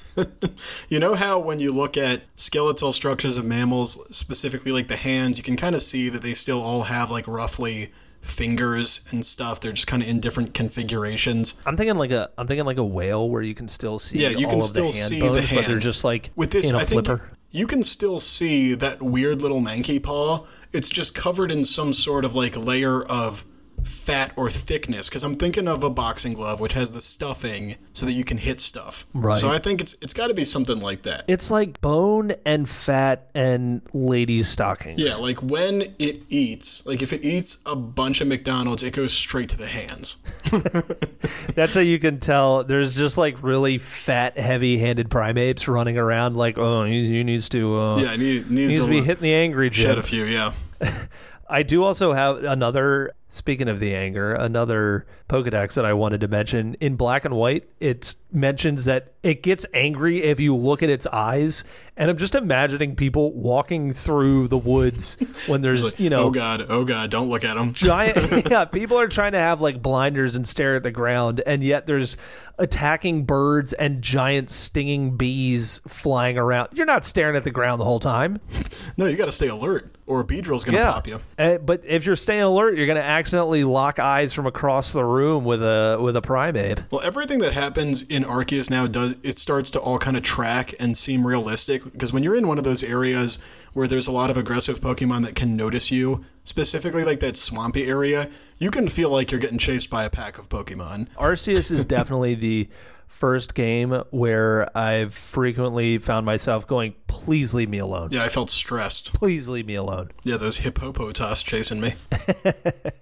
[0.90, 5.38] You know how when you look at skeletal structures of mammals, specifically like the hands,
[5.38, 9.60] you can kind of see that they still all have like roughly fingers and stuff.
[9.60, 11.56] They're just kind of in different configurations.
[11.66, 14.30] I'm thinking like a I'm thinking like a whale where you can still see Yeah,
[14.30, 16.52] you all can of still the hand see the bones, but they're just like With
[16.52, 17.32] this, in a I think flipper.
[17.52, 20.46] you can still see that weird little Mankey paw.
[20.72, 23.46] It's just covered in some sort of like layer of
[23.84, 28.06] fat or thickness because I'm thinking of a boxing glove which has the stuffing so
[28.06, 29.06] that you can hit stuff.
[29.14, 29.40] Right.
[29.40, 31.26] So I think it's it's got to be something like that.
[31.28, 35.00] It's like bone and fat and ladies' stockings.
[35.00, 39.14] Yeah, like when it eats, like if it eats a bunch of McDonald's, it goes
[39.14, 40.18] straight to the hands.
[41.56, 42.64] That's how you can tell.
[42.64, 46.36] There's just like really fat, heavy-handed primates running around.
[46.36, 47.76] Like, oh, he, he needs to.
[47.76, 50.24] Uh, Yeah, need, needs, needs to to be hitting the angry shed a few.
[50.26, 50.54] Yeah,
[51.50, 53.12] I do also have another.
[53.34, 56.76] Speaking of the anger, another Pokedex that I wanted to mention.
[56.82, 61.08] In black and white, it mentions that it gets angry if you look at its
[61.08, 61.64] eyes.
[61.96, 65.16] And I'm just imagining people walking through the woods
[65.48, 67.72] when there's, you know, oh god, oh god, don't look at them.
[67.82, 71.64] giant yeah people are trying to have like blinders and stare at the ground and
[71.64, 72.18] yet there's
[72.60, 77.86] attacking birds and giant stinging bees flying around you're not staring at the ground the
[77.86, 78.40] whole time
[78.98, 81.22] No, you got to stay alert, or a Beedrill's gonna pop you.
[81.38, 85.06] Uh, but if you're staying alert you're going to accidentally lock eyes from across the
[85.06, 89.38] room with a with a primate Well, everything that happens in Arceus now does it
[89.38, 92.64] starts to all kind of track and seem realistic because when you're in one of
[92.64, 93.38] those areas
[93.74, 97.86] where there's a lot of aggressive Pokemon that can notice you, specifically like that swampy
[97.86, 101.08] area, you can feel like you're getting chased by a pack of Pokemon.
[101.14, 102.68] Arceus is definitely the
[103.08, 108.10] first game where I've frequently found myself going, please leave me alone.
[108.12, 109.14] Yeah, I felt stressed.
[109.14, 110.10] Please leave me alone.
[110.24, 111.94] Yeah, those hippopotas chasing me.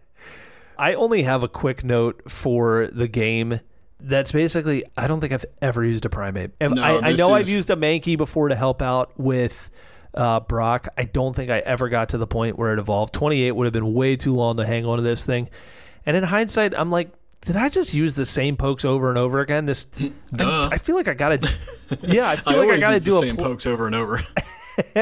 [0.79, 3.59] I only have a quick note for the game.
[3.99, 6.51] That's basically, I don't think I've ever used a Primeape.
[6.61, 9.69] And No, I, I know I've used a Mankey before to help out with
[10.13, 10.87] uh, Brock.
[10.97, 13.13] I don't think I ever got to the point where it evolved.
[13.13, 15.49] 28 would have been way too long to hang on to this thing.
[16.05, 17.09] And in hindsight, I'm like,
[17.41, 19.65] did I just use the same pokes over and over again?
[19.65, 19.87] This,
[20.39, 21.37] I, I feel like I gotta,
[22.01, 23.95] yeah, I feel I like I gotta do the a same pl- pokes over and
[23.95, 24.23] over.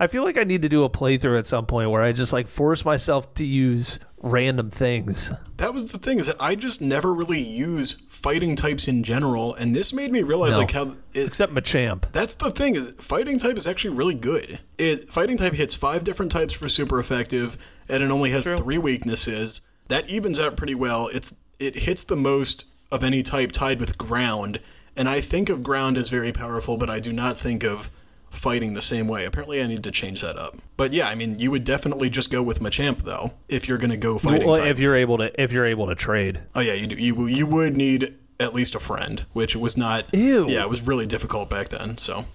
[0.00, 2.32] I feel like I need to do a playthrough at some point where I just
[2.32, 5.32] like force myself to use random things.
[5.56, 9.54] that was the thing is that I just never really use fighting types in general,
[9.54, 10.58] and this made me realize No.
[10.58, 12.10] like how it, Except Machamp.
[12.12, 14.58] That's the thing is fighting type is actually really good.
[14.76, 17.56] It fighting type hits five different types for super effective,
[17.88, 19.62] and it only has three weaknesses.
[19.88, 21.08] That evens out pretty well.
[21.08, 24.60] It's it hits the most of any type tied with ground,
[24.96, 27.90] and I think of ground as very powerful, but I do not think of
[28.30, 29.24] fighting the same way.
[29.24, 30.56] Apparently, I need to change that up.
[30.76, 33.90] But yeah, I mean, you would definitely just go with Machamp though if you're going
[33.90, 34.66] to go fighting Well, type.
[34.68, 36.40] if you're able to, if you're able to trade.
[36.54, 40.06] Oh yeah, you do, you you would need at least a friend, which was not.
[40.12, 40.48] Ew.
[40.48, 41.96] Yeah, it was really difficult back then.
[41.98, 42.24] So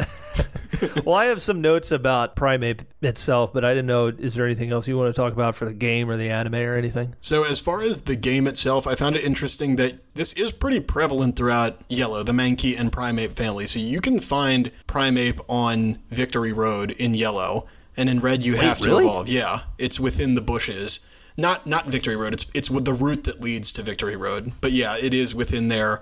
[1.06, 4.08] Well, I have some notes about Primeape itself, but I didn't know.
[4.08, 6.56] Is there anything else you want to talk about for the game or the anime
[6.56, 7.15] or anything?
[7.22, 10.80] so as far as the game itself, I found it interesting that this is pretty
[10.80, 13.68] prevalent throughout Yellow, the Mankey and Primeape family.
[13.68, 18.80] So you can find Primeape on Victory Road in Yellow, and in Red you have
[18.80, 19.06] to really?
[19.06, 19.30] evolve.
[19.30, 21.06] Yeah, it's within the bushes.
[21.38, 22.34] Not not Victory Road.
[22.34, 24.54] It's it's the route that leads to Victory Road.
[24.62, 26.02] But yeah, it is within there.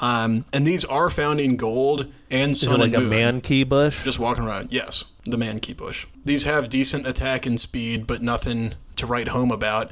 [0.00, 3.08] Um, and these are found in Gold and Is Sun it like and a Moon.
[3.10, 4.02] man key bush?
[4.04, 4.72] Just walking around.
[4.72, 6.06] Yes, the man key bush.
[6.24, 9.90] These have decent attack and speed, but nothing to write home about.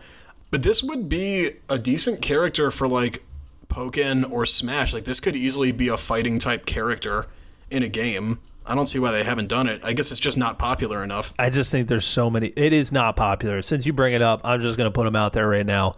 [0.50, 3.22] But this would be a decent character for like
[3.68, 4.92] Pokken or Smash.
[4.92, 7.26] Like this could easily be a fighting type character
[7.70, 8.40] in a game.
[8.66, 9.81] I don't see why they haven't done it.
[9.85, 11.35] I guess it's just not popular enough.
[11.38, 12.48] I just think there's so many.
[12.48, 13.61] It is not popular.
[13.62, 15.94] Since you bring it up, I'm just going to put them out there right now.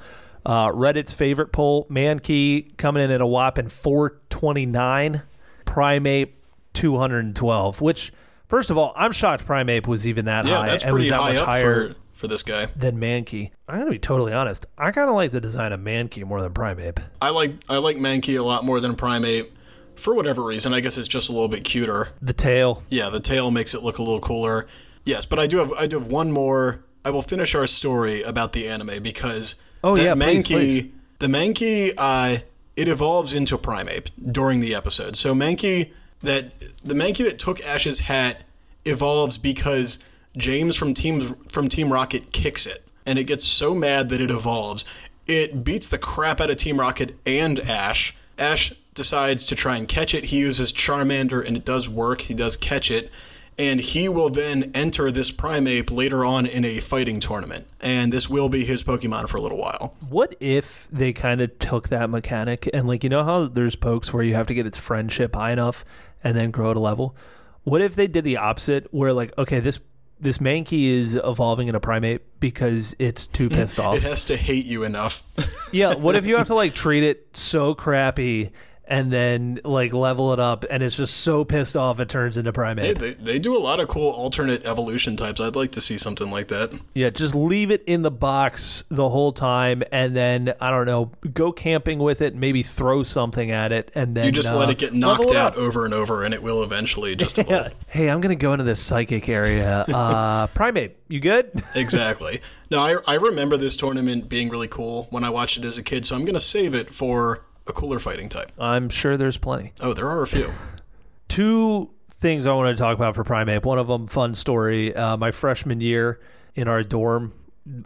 [0.46, 5.22] Uh, Reddit's favorite poll: Mankey coming in at a whopping 429,
[5.64, 6.32] Primeape
[6.74, 7.80] 212.
[7.80, 8.12] Which,
[8.48, 11.10] first of all, I'm shocked Primeape was even that Yeah, high that's and pretty was
[11.10, 12.66] that high much higher for for this guy.
[12.76, 13.50] than Mankey.
[13.68, 14.66] I'm going to be totally honest.
[14.78, 16.98] I kind of like the design of Mankey more than Primeape.
[17.20, 19.50] I like I like Mankey a lot more than Primeape
[19.96, 20.72] for whatever reason.
[20.74, 22.10] I guess it's just a little bit cuter.
[22.20, 22.82] The tail.
[22.88, 24.66] Yeah, the tail makes it look a little cooler.
[25.04, 26.84] Yes, but I do have I do have one more.
[27.04, 30.90] I will finish our story about the anime because Oh, yeah, please, Mankey, please.
[31.18, 32.38] the Mankey, uh,
[32.76, 35.14] it evolves into Primeape during the episode.
[35.16, 38.44] So Mankey that the Mankey that took Ash's hat
[38.86, 39.98] evolves because
[40.36, 44.30] James from Team from Team Rocket kicks it, and it gets so mad that it
[44.30, 44.84] evolves.
[45.26, 48.16] It beats the crap out of Team Rocket and Ash.
[48.38, 50.26] Ash decides to try and catch it.
[50.26, 52.22] He uses Charmander, and it does work.
[52.22, 53.10] He does catch it.
[53.56, 57.68] And he will then enter this Primeape later on in a fighting tournament.
[57.80, 59.94] And this will be his Pokemon for a little while.
[60.08, 64.12] What if they kind of took that mechanic and like you know how there's pokes
[64.12, 65.84] where you have to get its friendship high enough
[66.24, 67.16] and then grow to level?
[67.62, 69.78] What if they did the opposite where like okay this
[70.20, 73.96] this Mankey is evolving in a Primeape because it's too pissed off.
[73.96, 75.22] It has to hate you enough.
[75.72, 78.50] yeah, what if you have to like treat it so crappy
[78.86, 82.52] and then like level it up and it's just so pissed off it turns into
[82.52, 82.78] Primeape.
[82.78, 85.40] Hey, they, they do a lot of cool alternate evolution types.
[85.40, 86.78] I'd like to see something like that.
[86.94, 91.12] Yeah, just leave it in the box the whole time and then I don't know,
[91.32, 94.70] go camping with it, maybe throw something at it and then You just uh, let
[94.70, 97.68] it get knocked it out over and over, and it will eventually just Yeah.
[97.88, 99.84] Hey, I'm gonna go into this psychic area.
[99.92, 101.50] Uh, Primeape, you good?
[101.74, 102.40] exactly.
[102.70, 105.82] No, I, I remember this tournament being really cool when I watched it as a
[105.82, 108.52] kid, so I'm going to save it for a cooler fighting type.
[108.58, 109.72] I'm sure there's plenty.
[109.80, 110.48] Oh, there are a few.
[111.28, 113.64] Two things I want to talk about for Primeape.
[113.64, 114.94] One of them, fun story.
[114.94, 116.20] Uh, my freshman year
[116.54, 117.32] in our dorm,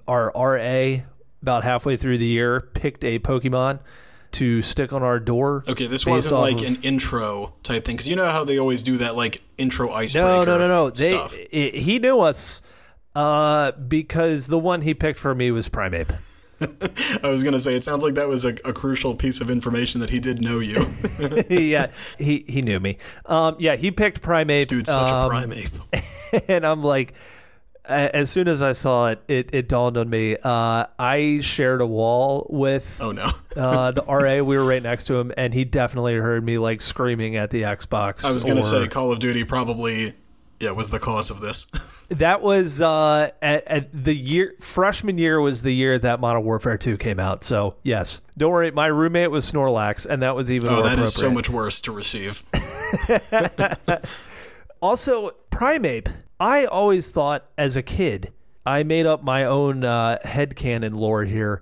[0.07, 1.03] our RA
[1.43, 3.81] about halfway through the year, picked a Pokemon
[4.33, 5.65] to stick on our door.
[5.69, 8.99] Okay, this wasn't like an intro type thing because you know how they always do
[8.99, 10.27] that like intro icebreaker.
[10.27, 10.91] No, no, no, no.
[10.91, 11.35] They, stuff.
[11.35, 12.61] i he knew us
[13.15, 16.13] uh, because the one he picked for me was Primeape.
[17.23, 20.01] I was gonna say it sounds like that was a, a crucial piece of information
[20.01, 20.85] that he did know you.
[21.49, 22.99] yeah, he he knew me.
[23.27, 24.69] Um, yeah, he picked Primeape.
[24.69, 25.71] Dude's such um, a primate.
[26.49, 27.15] and I'm like,
[27.85, 30.37] as soon as I saw it, it, it dawned on me.
[30.43, 33.31] Uh, I shared a wall with Oh no.
[33.57, 34.43] uh, the RA.
[34.43, 37.63] We were right next to him, and he definitely heard me like screaming at the
[37.63, 38.25] Xbox.
[38.25, 40.15] I was gonna or- say Call of Duty probably
[40.61, 41.65] yeah was the cause of this.
[42.11, 46.79] that was uh, at, at the year freshman year was the year that Modern Warfare
[46.79, 47.45] 2 came out.
[47.45, 48.71] So yes, don't worry.
[48.71, 51.93] My roommate was Snorlax, and that was even oh, that is so much worse to
[51.93, 52.43] receive.
[54.81, 56.09] Also, Primeape.
[56.39, 58.33] I always thought as a kid,
[58.65, 61.61] I made up my own uh, headcanon lore here.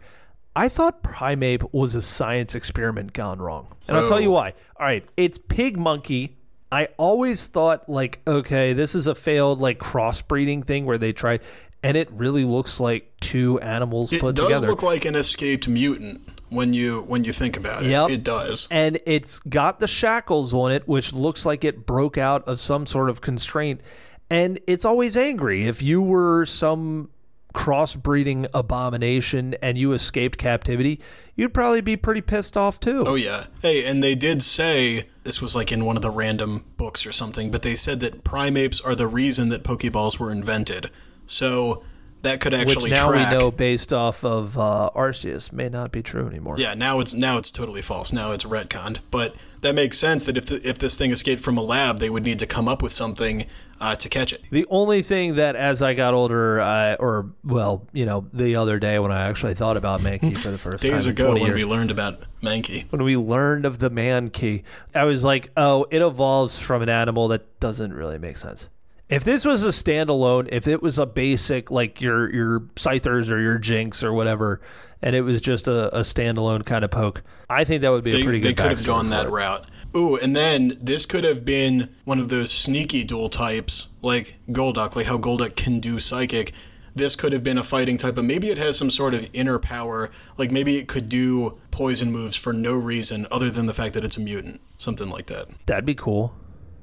[0.55, 3.75] I thought Primeape was a science experiment gone wrong.
[3.89, 4.33] And I'll tell you Oh.
[4.33, 4.53] why.
[4.79, 6.37] All right, it's pig monkey.
[6.73, 11.43] I always thought, like, okay, this is a failed, like, crossbreeding thing where they tried,
[11.83, 14.51] and it really looks like two animals It put together.
[14.51, 17.91] It does look like an escaped mutant when you when you think about it.
[17.91, 18.11] Yep.
[18.11, 18.69] It does.
[18.71, 22.87] and it's got the shackles on it, which looks like it broke out of some
[22.87, 23.81] sort of constraint.
[24.29, 25.67] And it's always angry.
[25.67, 27.11] If you were some
[27.57, 31.01] crossbreeding abomination and you escaped captivity,
[31.35, 33.05] you'd probably be pretty pissed off too.
[33.07, 33.47] Oh yeah.
[33.63, 37.13] Hey, and they did say this was like in one of the random books or
[37.13, 40.91] something, but they said that Primeapes are the reason that Pokeballs were invented.
[41.27, 41.83] So
[42.23, 43.33] that could which actually now track.
[43.33, 46.57] we know, based off of uh, Arceus, may not be true anymore.
[46.59, 48.13] Yeah, now it's now it's totally false.
[48.13, 48.99] Now it's retconned.
[49.11, 52.11] But that makes sense that if the, if this thing escaped from a lab, they
[52.11, 53.47] would need to come up with something
[53.81, 54.43] uh, to catch it.
[54.51, 58.79] The only thing that, as I got older, I, or well, you know, the other
[58.79, 61.55] day when I actually thought about Mankey for the first time Days ago, when years,
[61.55, 65.87] we learned about Mankey, when we learned of the man key, I was like, oh,
[65.91, 68.69] it evolves from an animal that doesn't really make sense.
[69.09, 73.41] If this was a standalone, if it was a basic like your your Scythers or
[73.41, 74.61] your Jynx or whatever,
[75.01, 78.21] and it was just a, a standalone kind of poke, I think that would be
[78.21, 78.57] a pretty they good.
[78.57, 79.31] They could have gone that it.
[79.31, 79.69] route.
[79.97, 84.95] Ooh, and then this could have been one of those sneaky dual types, like Golduck,
[84.95, 86.53] like how Golduck can do psychic.
[86.95, 89.59] This could have been a fighting type, but maybe it has some sort of inner
[89.59, 90.11] power.
[90.37, 94.05] Like maybe it could do poison moves for no reason other than the fact that
[94.05, 94.61] it's a mutant.
[94.79, 95.49] Something like that.
[95.67, 96.35] That'd be cool.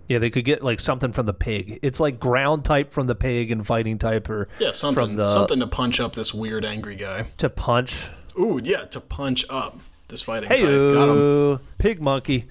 [0.08, 1.80] Yeah, they could get like something from the pig.
[1.82, 5.60] It's like ground type from the pig and fighting type, or Yeah, something the something
[5.60, 7.28] to punch up this weird angry guy.
[7.38, 8.10] to punch.
[8.40, 9.80] Ooh, yeah, to punch up
[10.14, 10.60] this fighting type.
[10.60, 12.46] Hey, pig monkey.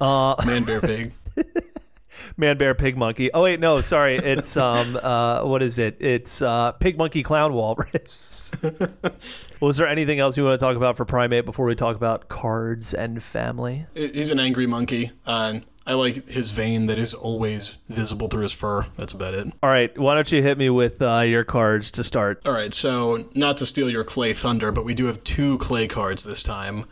[0.00, 1.14] Uh, Man, bear, pig.
[2.36, 3.32] Man Bear Pig Monkey.
[3.32, 4.16] Oh wait, no, sorry.
[4.16, 5.96] It's um uh what is it?
[6.00, 8.52] It's uh Pig Monkey Clown Walrus.
[9.60, 12.28] Was there anything else you want to talk about for Primeape before we talk about
[12.28, 13.86] cards and family?
[13.94, 15.12] He's an angry monkey.
[15.26, 18.86] Uh, I like his vein that is always visible through his fur.
[18.96, 19.46] That's about it.
[19.62, 22.42] All right, why don't you hit me with uh, your cards to start?
[22.44, 25.86] All right, so not to steal your clay thunder, but we do have two clay
[25.86, 26.84] cards this time.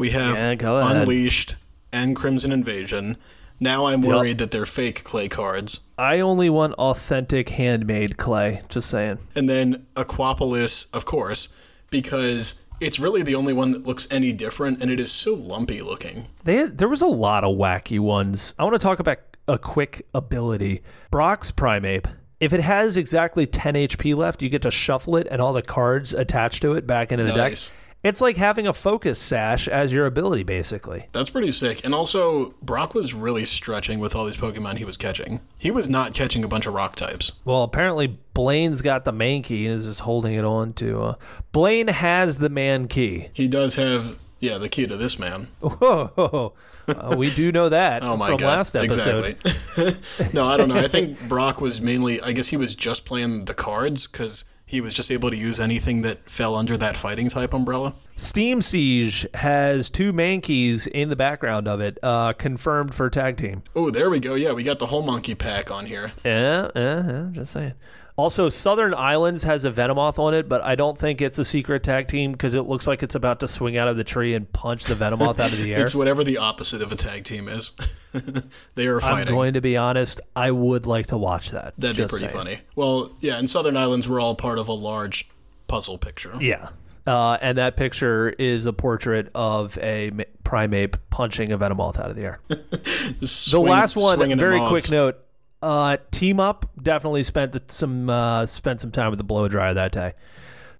[0.00, 0.90] We have Yeah.
[1.02, 1.56] Unleashed
[1.92, 3.18] and Crimson Invasion.
[3.60, 5.80] Now I'm worried that they're fake clay cards.
[5.98, 8.60] I only want authentic handmade clay.
[8.70, 9.18] Just saying.
[9.34, 11.48] And then Aquapolis, of course,
[11.90, 15.82] because it's really the only one that looks any different, and it is so lumpy
[15.82, 16.28] looking.
[16.44, 18.54] They there was a lot of wacky ones.
[18.58, 20.80] I want to talk about a quick ability.
[21.10, 22.06] Brock's Primeape.
[22.40, 25.60] If it has exactly 10 HP left, you get to shuffle it and all the
[25.60, 27.68] cards attached to it back into the Nice.
[27.68, 27.76] deck.
[28.02, 31.06] It's like having a focus sash as your ability, basically.
[31.12, 31.84] That's pretty sick.
[31.84, 35.40] And also, Brock was really stretching with all these Pokemon he was catching.
[35.58, 37.32] He was not catching a bunch of rock types.
[37.44, 41.02] Well, apparently Blaine's got the main key and is just holding it on to.
[41.02, 41.14] Uh,
[41.52, 43.28] Blaine has the man key.
[43.34, 45.48] He does have, yeah, the key to this man.
[45.60, 46.54] Whoa,
[46.88, 48.46] uh, we do know that Oh my from god!
[48.46, 49.36] last episode.
[49.44, 50.32] Exactly.
[50.32, 50.76] no, I don't know.
[50.76, 52.18] I think Brock was mainly.
[52.22, 55.58] I guess he was just playing the cards because he was just able to use
[55.58, 57.92] anything that fell under that fighting type umbrella.
[58.14, 63.64] Steam Siege has two Mankeys in the background of it, uh, confirmed for tag team.
[63.74, 64.36] Oh, there we go.
[64.36, 66.12] Yeah, we got the whole monkey pack on here.
[66.24, 67.74] Yeah, yeah, yeah, just saying.
[68.16, 71.82] Also, Southern Islands has a Venomoth on it, but I don't think it's a secret
[71.82, 74.50] tag team because it looks like it's about to swing out of the tree and
[74.52, 75.84] punch the Venomoth out of the air.
[75.84, 77.72] It's whatever the opposite of a tag team is.
[78.74, 79.28] they are fighting.
[79.28, 80.20] I'm going to be honest.
[80.36, 81.74] I would like to watch that.
[81.78, 82.36] That'd be pretty saying.
[82.36, 82.60] funny.
[82.74, 85.28] Well, yeah, in Southern Islands, we're all part of a large
[85.66, 86.34] puzzle picture.
[86.40, 86.70] Yeah.
[87.06, 92.10] Uh, and that picture is a portrait of a ma- primeape punching a Venomoth out
[92.10, 92.40] of the air.
[92.48, 95.18] the last one, very quick note.
[95.62, 99.92] Uh, team up definitely spent some uh, spent some time with the blow dryer that
[99.92, 100.14] day.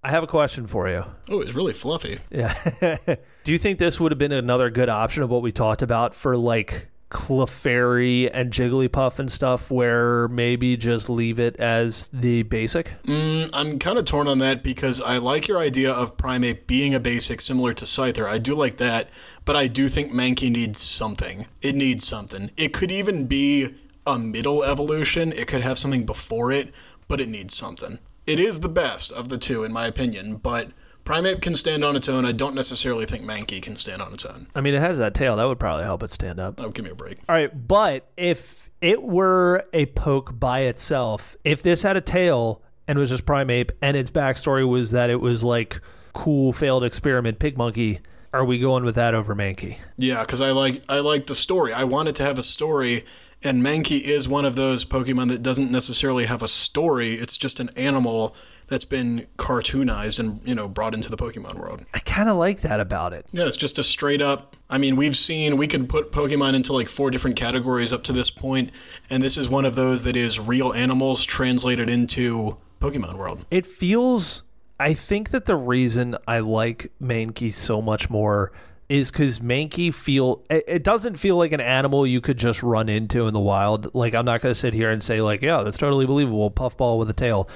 [0.02, 1.04] I have a question for you.
[1.28, 2.20] Oh, it's really fluffy.
[2.30, 2.54] Yeah.
[3.44, 6.14] Do you think this would have been another good option of what we talked about
[6.14, 12.92] for like Clefairy and Jigglypuff and stuff, where maybe just leave it as the basic?
[13.04, 16.94] Mm, I'm kind of torn on that because I like your idea of Primeape being
[16.94, 18.26] a basic similar to Scyther.
[18.26, 19.10] I do like that,
[19.44, 21.46] but I do think Mankey needs something.
[21.60, 22.52] It needs something.
[22.56, 23.74] It could even be
[24.10, 26.72] a middle evolution, it could have something before it,
[27.08, 27.98] but it needs something.
[28.26, 30.70] It is the best of the two, in my opinion, but
[31.04, 32.24] Primeape can stand on its own.
[32.24, 34.46] I don't necessarily think Mankey can stand on its own.
[34.54, 35.36] I mean, it has that tail.
[35.36, 36.60] That would probably help it stand up.
[36.60, 37.18] Oh, give me a break.
[37.28, 42.62] All right, but if it were a poke by itself, if this had a tail
[42.86, 45.80] and was just Primeape and its backstory was that it was like
[46.12, 48.00] cool failed experiment pig monkey,
[48.32, 49.78] are we going with that over Mankey?
[49.96, 51.72] Yeah, because I like I like the story.
[51.72, 53.04] I want it to have a story,
[53.42, 57.14] and Mankey is one of those Pokemon that doesn't necessarily have a story.
[57.14, 58.34] It's just an animal
[58.70, 61.84] that's been cartoonized and you know brought into the Pokemon world.
[61.92, 63.26] I kind of like that about it.
[63.32, 64.56] Yeah, it's just a straight up.
[64.70, 68.12] I mean, we've seen we could put Pokemon into like four different categories up to
[68.12, 68.70] this point,
[69.10, 73.44] and this is one of those that is real animals translated into Pokemon world.
[73.50, 74.44] It feels.
[74.78, 78.50] I think that the reason I like Mankey so much more
[78.90, 82.88] is because Mankey feel it, it doesn't feel like an animal you could just run
[82.88, 83.94] into in the wild.
[83.94, 86.98] Like I'm not going to sit here and say like, yeah, that's totally believable, puffball
[86.98, 87.48] with a tail.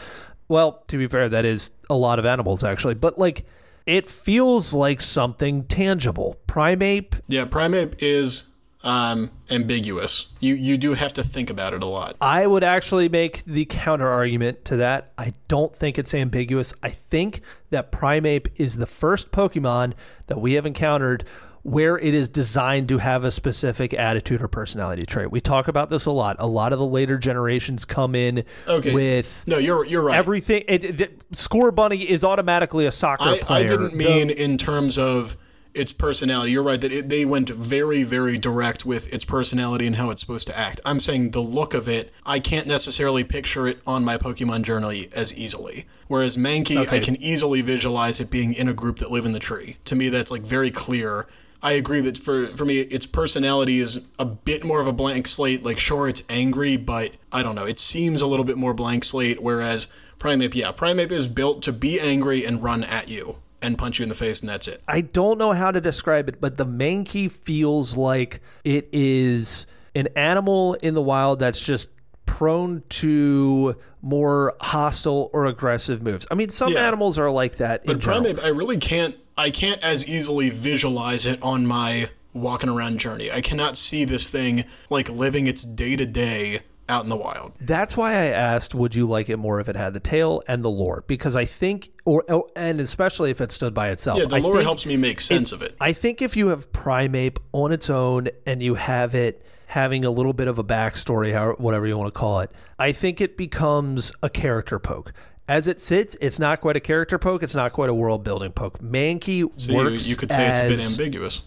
[0.49, 3.45] Well, to be fair, that is a lot of animals actually, but like
[3.85, 6.37] it feels like something tangible.
[6.47, 8.45] Primeape, Yeah, Primeape is
[8.85, 10.27] um, ambiguous.
[10.41, 12.17] You you do have to think about it a lot.
[12.21, 15.13] I would actually make the counter argument to that.
[15.19, 16.75] I don't think it's ambiguous.
[16.83, 19.95] I think that Primeape is the first Pokemon
[20.27, 21.25] that we have encountered
[21.63, 25.31] where it is designed to have a specific attitude or personality trait.
[25.31, 26.37] We talk about this a lot.
[26.39, 28.93] A lot of the later generations come in Okay.
[28.93, 30.19] with No, you're you're right.
[30.19, 30.65] everything.
[30.69, 33.65] It, it, Scorbunny is automatically a soccer I, player.
[33.65, 35.39] I didn't The- mean in terms of
[35.75, 36.53] its personality.
[36.53, 40.21] You're right that it, they went very, very direct with its personality and how it's
[40.21, 40.81] supposed to act.
[40.85, 45.09] I'm saying the look of it, I can't necessarily picture it on my Pokemon journey
[45.13, 45.87] as easily.
[46.07, 49.41] Whereas Mankey, I can easily visualize it being in a group that live in the
[49.41, 49.79] tree.
[49.87, 51.27] To me, that's like very clear.
[51.63, 55.27] I agree that for for me, its personality is a bit more of a blank
[55.27, 55.63] slate.
[55.63, 57.65] Like, sure, it's angry, but I don't know.
[57.65, 59.43] It seems a little bit more blank slate.
[59.43, 63.99] Whereas Primeape, yeah, Primeape is built to be angry and run at you and punch
[63.99, 64.83] you in the face, and that's it.
[64.87, 70.09] I don't know how to describe it, but the Mankey feels like it is an
[70.17, 71.91] animal in the wild that's just
[72.27, 76.27] prone to more hostile or aggressive moves.
[76.31, 76.87] I mean, some Yeah.
[76.87, 78.41] animals are like that in But general.
[78.45, 79.17] I really can't.
[79.37, 83.31] I can't as easily visualize it on my walking around journey.
[83.31, 87.53] I cannot see this thing like living its day to day out in the wild.
[87.61, 90.65] That's why I asked, would you like it more if it had the tail and
[90.65, 91.05] the lore?
[91.07, 94.19] Because I think, or oh, and especially if it stood by itself.
[94.19, 95.77] Yeah, the I lore think helps me make sense of it.
[95.81, 100.11] I think if you have Primeape on its own and you have it having a
[100.11, 104.13] little bit of a backstory, whatever you want to call it, I think it becomes
[104.23, 105.13] a character poke.
[105.47, 107.43] As it sits, it's not quite a character poke.
[107.43, 108.79] It's not quite a world building poke.
[108.79, 111.43] Mankey So you, works you could say as it's a bit ambiguous.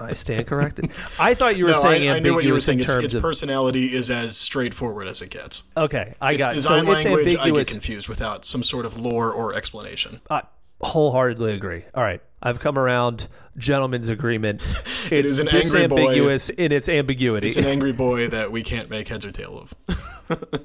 [0.00, 0.90] I stand corrected.
[1.18, 2.78] I thought you were No, saying I, I knew what you were saying.
[2.80, 3.22] in Its, its of.
[3.22, 5.62] personality is as straightforward as it gets.
[5.76, 6.60] okay, I Its got it.
[6.60, 6.76] so.
[6.76, 10.20] design It's language, I get confused without some sort of lore or explanation.
[10.30, 10.42] I
[10.80, 11.84] wholeheartedly agree.
[11.94, 13.28] All right, I've come around.
[13.56, 14.60] Gentleman's agreement.
[15.10, 15.96] It's is an angry boy.
[15.96, 17.48] disambiguous in its ambiguity.
[17.48, 19.74] It's an angry boy that we can't make heads or tail of.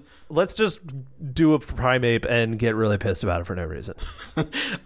[0.29, 0.79] Let's just
[1.33, 3.95] do a Primeape and get really pissed about it for no reason.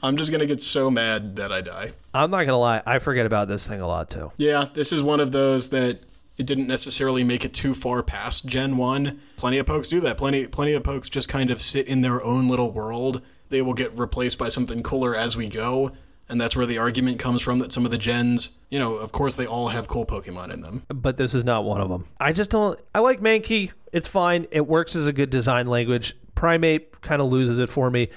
[0.02, 1.92] I'm just gonna get so mad that I die.
[2.14, 4.32] I'm not gonna lie, I forget about this thing a lot too.
[4.38, 6.00] Yeah, this is one of those that
[6.38, 9.20] it didn't necessarily make it too far past Gen 1.
[9.36, 10.18] Plenty of pokes do that.
[10.18, 13.22] Plenty plenty of pokes just kind of sit in their own little world.
[13.50, 15.92] They will get replaced by something cooler as we go.
[16.32, 19.12] And that's where the argument comes from that some of the gens, you know, of
[19.12, 20.84] course they all have cool Pokemon in them.
[20.88, 22.08] But this is not one of them.
[22.20, 22.80] I just don't.
[22.96, 23.74] I like Mankey.
[23.92, 24.48] It's fine.
[24.52, 26.16] It works as a good design language.
[26.36, 28.08] Primeape kind of loses it for me.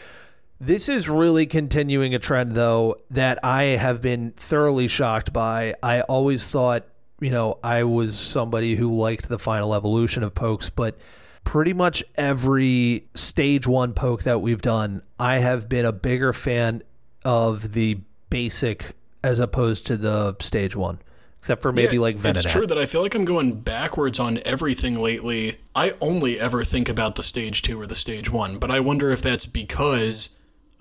[0.61, 5.75] This is really continuing a trend, though, that I have been thoroughly shocked by.
[5.83, 6.87] I always thought,
[7.21, 10.97] you know, I was somebody who liked the final evolution of pokes, but
[11.43, 16.83] pretty much every stage one poke that we've done, I have been a bigger fan
[17.25, 17.99] of the
[18.31, 20.99] basic as opposed to the stage one,
[21.39, 24.39] except for maybe Yeah, like It's true that I feel like I'm going backwards on
[24.45, 25.59] everything lately.
[25.75, 29.11] I only ever think about the stage 2 or the stage 1, but I wonder
[29.11, 30.31] if that's because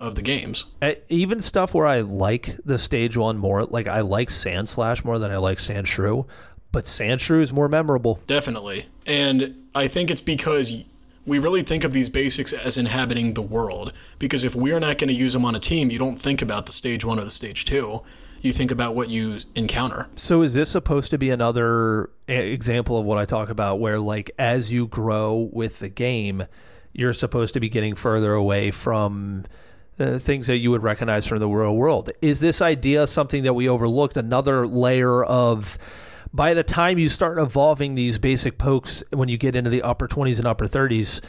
[0.00, 0.66] of the games.
[1.08, 5.30] Even stuff where I like the stage one more, like I like Sandslash more than
[5.30, 6.26] I like Sandshrew,
[6.72, 8.20] but Sandshrew is more memorable.
[8.26, 8.86] Definitely.
[9.06, 10.84] And I think it's because
[11.26, 13.92] we really think of these basics as inhabiting the world.
[14.18, 16.66] Because if we're not going to use them on a team, you don't think about
[16.66, 18.02] the stage one or the stage two.
[18.40, 20.06] You think about what you encounter.
[20.16, 23.98] So is this supposed to be another e- example of what I talk about where
[23.98, 26.42] like as you grow with the game,
[26.92, 29.46] you're supposed to be getting further away from
[29.98, 32.10] uh, things that you would recognize from the real world.
[32.20, 35.78] Is this idea something that we overlooked another layer of
[36.34, 40.08] by the time you start evolving these basic pokes when you get into the upper
[40.08, 41.22] 20s and upper 30s,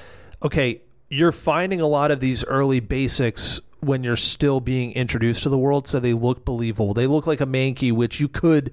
[0.43, 5.49] okay, you're finding a lot of these early basics when you're still being introduced to
[5.49, 6.95] the world, so they look believable.
[6.95, 8.72] They look like a Mankey, which you could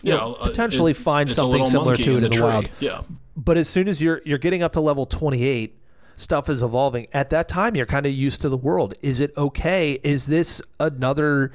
[0.00, 2.42] you Yeah, know, uh, potentially it- find something similar to it in in the the
[2.42, 2.68] wild.
[2.80, 3.02] Yeah.
[3.36, 5.76] But as soon as you're you're getting up to level 28,
[6.16, 7.06] stuff is evolving.
[7.12, 8.94] At that time, you're kind of used to the world.
[9.02, 9.98] Is it okay?
[10.02, 11.52] Is this another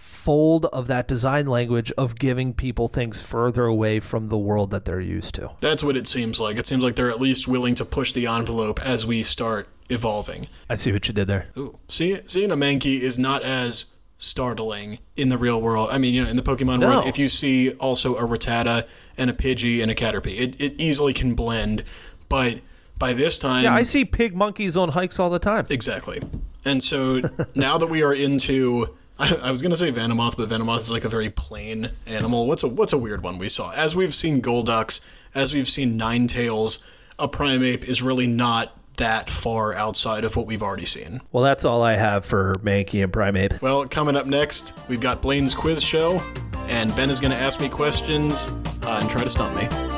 [0.00, 4.84] fold of that design language of giving people things further away from the world that
[4.84, 5.50] they're used to?
[5.60, 6.56] That's what it seems like.
[6.56, 10.46] It seems like they're at least willing to push the envelope as we start evolving.
[10.70, 11.46] I see what you did there.
[11.56, 11.78] Ooh.
[11.88, 13.86] See, seeing a Mankey is not as
[14.18, 15.88] startling in the real world.
[15.90, 16.88] I mean, you know, in the Pokemon No.
[16.88, 18.86] world, if you see also a Rattata
[19.16, 21.84] and a Pidgey and a Caterpie, it, it easily can blend.
[22.28, 22.60] But
[22.98, 25.66] by this time, Yeah, I see pig monkeys on hikes all the time.
[25.70, 26.20] Exactly.
[26.64, 27.22] And so
[27.54, 31.04] now that we are into I, I was gonna say Venomoth, but Venomoth is like
[31.04, 32.46] a very plain animal.
[32.46, 33.72] What's a what's a weird one we saw?
[33.72, 35.00] As we've seen Golducks,
[35.34, 36.84] as we've seen Ninetales,
[37.18, 41.20] a Primeape is really not that far outside of what we've already seen.
[41.32, 43.62] Well, that's all I have for Mankey and Primeape.
[43.62, 46.20] Well, coming up next, we've got Blaine's quiz show,
[46.68, 48.48] and Ben is going to ask me questions
[48.82, 49.97] uh, and try to stump me.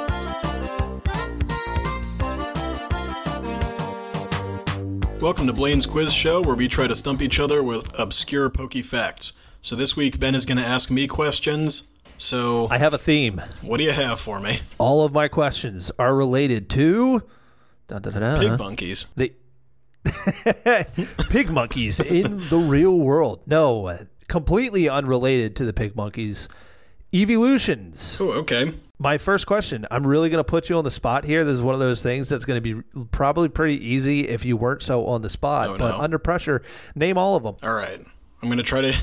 [5.20, 8.80] Welcome to Blaine's quiz show, where we try to stump each other with obscure pokey
[8.80, 9.34] facts.
[9.60, 11.90] So this week, Ben is going to ask me questions.
[12.16, 13.42] So, I have a theme.
[13.60, 14.60] what do you have for me?
[14.78, 17.22] All of my questions are related to
[17.86, 19.06] dun, dun, dun, Pig monkeys.
[19.14, 19.34] the
[21.30, 23.42] pig monkeys in the real world.
[23.46, 23.94] No,
[24.26, 26.48] completely unrelated to the pig monkeys.
[27.12, 28.16] Evolutions.
[28.18, 28.72] Oh, okay.
[29.02, 29.86] My first question.
[29.90, 31.42] I'm really going to put you on the spot here.
[31.42, 32.82] This is one of those things that's going to be
[33.12, 35.68] probably pretty easy if you weren't so on the spot.
[35.70, 36.02] Oh, but no.
[36.02, 36.60] under pressure,
[36.94, 37.56] name all of them.
[37.62, 37.98] All right.
[38.42, 38.94] I'm going to try to.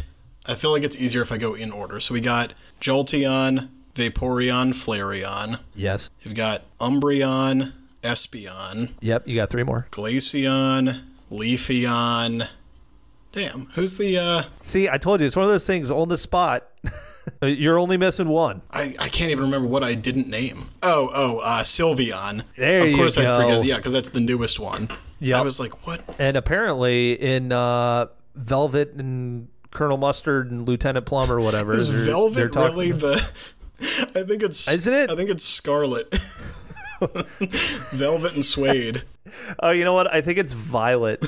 [0.46, 2.00] I feel like it's easier if I go in order.
[2.00, 5.62] So we got Jolteon, Vaporeon, Flareon.
[5.74, 6.12] Yes.
[6.22, 7.74] You've got Umbreon,
[8.04, 9.28] Espeon, Yep.
[9.28, 9.88] You got three more.
[9.90, 12.48] Glaceon, Leafeon.
[13.32, 16.18] Damn, who's the, uh, See, I told you it's one of those things on the
[16.18, 16.68] spot.
[17.42, 18.62] You're only missing one.
[18.72, 20.70] I, I can't even remember what I didn't name.
[20.84, 22.44] Oh, oh, uh, Sylveon.
[22.58, 23.42] There of you course I go.
[23.42, 24.90] forget, yeah, because that's the newest one.
[25.20, 25.40] Yeah.
[25.40, 26.02] I was like, what?
[26.20, 31.74] And apparently in uh, Velvet and Colonel Mustard and Lieutenant Plum or whatever.
[31.76, 33.16] Is they're- they're Velvet talking- really the.
[34.16, 34.68] I think it's.
[34.68, 35.10] Isn't it?
[35.12, 36.10] I think it's Scarlet.
[37.00, 39.04] Velvet and Suede.
[39.60, 40.12] Oh, you know what?
[40.12, 41.22] I think it's Violet.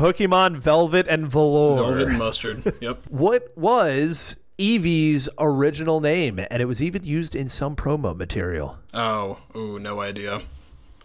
[0.00, 1.76] Pokemon Velvet and Velour.
[1.76, 2.74] Velvet and Mustard.
[2.80, 3.02] Yep.
[3.10, 6.40] What was Eevee's original name?
[6.50, 8.78] And it was even used in some promo material.
[8.94, 10.40] Oh, ooh, no idea.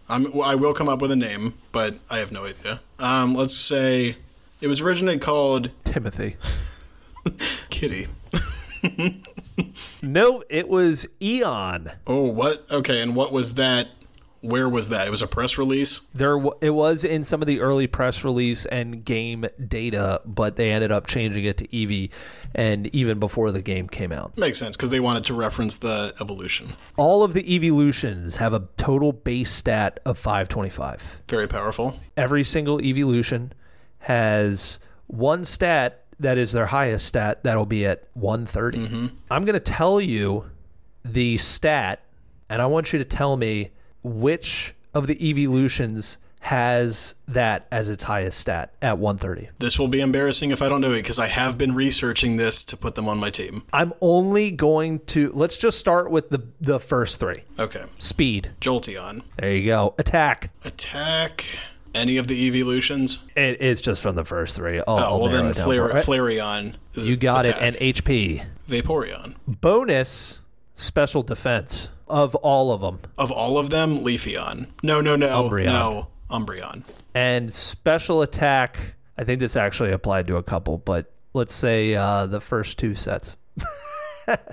[0.08, 2.80] I'm, well, I will come up with a name, but I have no idea.
[2.98, 4.16] Um, let's say
[4.62, 6.38] it was originally called Timothy.
[7.70, 8.08] Kitty.
[10.02, 11.91] No, it was Eon.
[12.06, 12.66] Oh, what?
[12.70, 13.88] Okay, and what was that?
[14.41, 15.07] Where was that?
[15.07, 16.01] It was a press release.
[16.13, 20.55] There, w- it was in some of the early press release and game data, but
[20.55, 22.11] they ended up changing it to Eevee,
[22.53, 24.38] and even before the game came out.
[24.38, 26.73] Makes sense because they wanted to reference the evolution.
[26.97, 31.23] All of the evolutions have a total base stat of 525.
[31.27, 31.99] Very powerful.
[32.15, 33.53] Every single evolution
[33.99, 38.77] has one stat that is their highest stat that'll be at 130.
[38.77, 39.07] Mm-hmm.
[39.29, 40.49] I'm going to tell you
[41.03, 42.01] the stat,
[42.49, 43.71] and I want you to tell me
[44.06, 49.49] which of the evolutions has that as its highest stat at 130.
[49.58, 52.64] This will be embarrassing if I don't know it because I have been researching this
[52.66, 53.64] to put them on my team.
[53.74, 57.43] I'm only going to let's just start with the the first three.
[57.58, 57.86] Okay.
[57.97, 58.51] Speed.
[58.62, 59.24] Jolteon.
[59.38, 59.95] There you go.
[59.97, 60.51] Attack.
[60.64, 61.45] Attack.
[61.95, 63.20] Any of the evolutions?
[63.36, 64.78] It is just from the first three.
[64.80, 65.89] I'll, Oh, I'll well then Flare-.
[65.89, 66.76] Flareon.
[66.93, 67.62] You got attack.
[67.62, 67.64] it.
[67.82, 68.45] And HP.
[68.70, 69.36] Vaporeon.
[69.47, 70.41] Bonus
[70.76, 72.99] special defense of all of them.
[73.17, 74.67] Of all of them, Leafeon.
[74.84, 75.28] No, no, no.
[75.49, 75.65] Umbreon.
[75.65, 76.07] No.
[76.30, 76.84] Umbreon.
[77.15, 82.28] And special attack, I think this actually applied to a couple, but let's say uh,
[82.28, 83.38] the first two sets.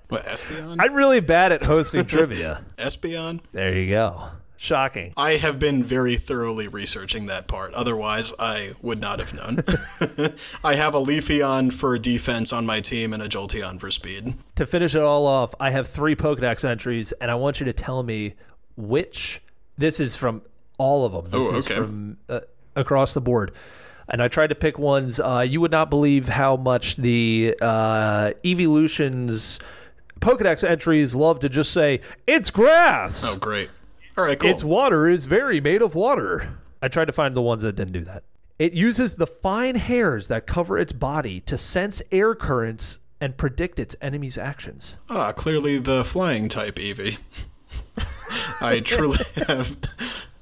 [0.08, 0.76] What, Espeon?
[0.80, 2.64] I'm really bad at hosting trivia.
[2.76, 3.40] Espeon?
[3.52, 4.22] There you go.
[4.62, 5.12] Shocking.
[5.16, 7.74] I have been very thoroughly researching that part.
[7.74, 9.56] Otherwise, I would not have known.
[10.64, 14.34] I have a Leafeon for defense on my team and a Jolteon for speed.
[14.54, 17.72] To finish it all off, I have three Pokedex entries, and I want you to
[17.72, 18.34] tell me
[18.76, 19.42] which.
[19.78, 20.42] This is from
[20.78, 21.24] all of them.
[21.32, 21.80] This Oh, is okay.
[21.80, 22.38] from uh,
[22.76, 23.50] across the board.
[24.08, 25.18] And I tried to pick ones.
[25.18, 29.58] Uh, you would not believe how much the uh, Evolutions
[30.20, 33.24] Pokedex entries love to just say, it's grass.
[33.26, 33.68] Oh, great.
[34.16, 34.50] All right, cool.
[34.50, 36.58] Its water is very made of water.
[36.82, 38.24] I tried to find the ones that didn't do that.
[38.58, 43.78] It uses the fine hairs that cover its body to sense air currents and predict
[43.78, 44.98] its enemy's actions.
[45.08, 47.18] Ah, clearly the flying type Eevee.
[48.60, 49.76] I truly have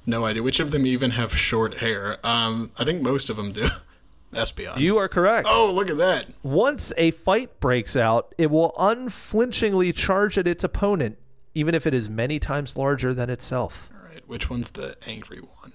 [0.05, 2.17] no idea which of them even have short hair.
[2.23, 3.67] Um, I think most of them do.
[4.33, 4.77] Espeon.
[4.79, 5.45] You are correct.
[5.51, 6.25] oh, look at that.
[6.41, 11.17] Once a fight breaks out, it will unflinchingly charge at its opponent,
[11.53, 13.89] even if it is many times larger than itself.
[13.93, 15.73] All right, which one's the angry one?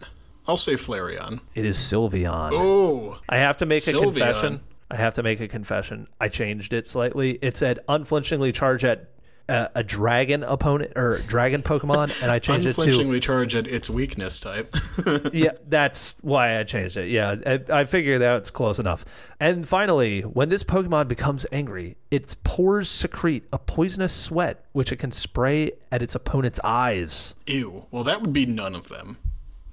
[0.48, 1.40] I'll say Flareon.
[1.54, 2.50] It is Sylveon.
[2.52, 4.60] Oh, I have to make a confession.
[4.90, 6.06] I have to make a confession.
[6.20, 7.32] I changed it slightly.
[7.42, 9.10] It said unflinchingly charge at
[9.48, 13.66] a, a dragon opponent or dragon Pokemon, and I changed it to unflinchingly charge at
[13.66, 14.74] its weakness type.
[15.32, 15.52] yeah.
[15.66, 17.08] That's why I changed it.
[17.08, 19.04] Yeah, I, I figured that's close enough.
[19.40, 24.96] And finally, when this Pokemon becomes angry, its pores secrete a poisonous sweat, which it
[24.96, 27.34] can spray at its opponent's eyes.
[27.46, 27.86] Ew.
[27.90, 29.18] Well, that would be none of them.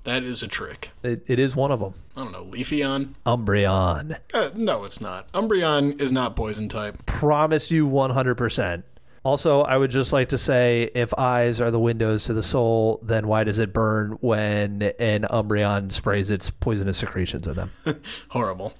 [0.03, 0.91] That is a trick.
[1.01, 1.93] It, it is one of them.
[2.17, 2.43] I don't know.
[2.43, 3.13] Leafeon?
[3.25, 4.17] Umbreon.
[4.33, 5.31] Uh, no, it's not.
[5.31, 7.05] Umbreon is not poison type.
[7.05, 8.83] promise you 100%.
[9.23, 12.99] Also, I would just like to say if eyes are the windows to the soul,
[13.01, 17.69] then why does it burn when an Umbreon sprays its poisonous secretions in them?
[18.29, 18.73] Horrible.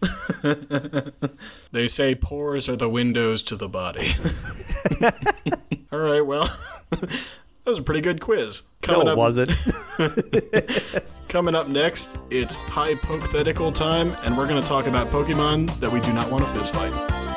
[1.71, 4.09] they say pores are the windows to the body.
[5.93, 6.49] All right, well,
[6.89, 7.23] that
[7.65, 8.63] was a pretty good quiz.
[8.81, 9.51] Coming no, it up, wasn't.
[11.29, 16.01] Coming up next, it's hypothetical time, and we're going to talk about Pokemon that we
[16.01, 17.32] do not want to fistfight.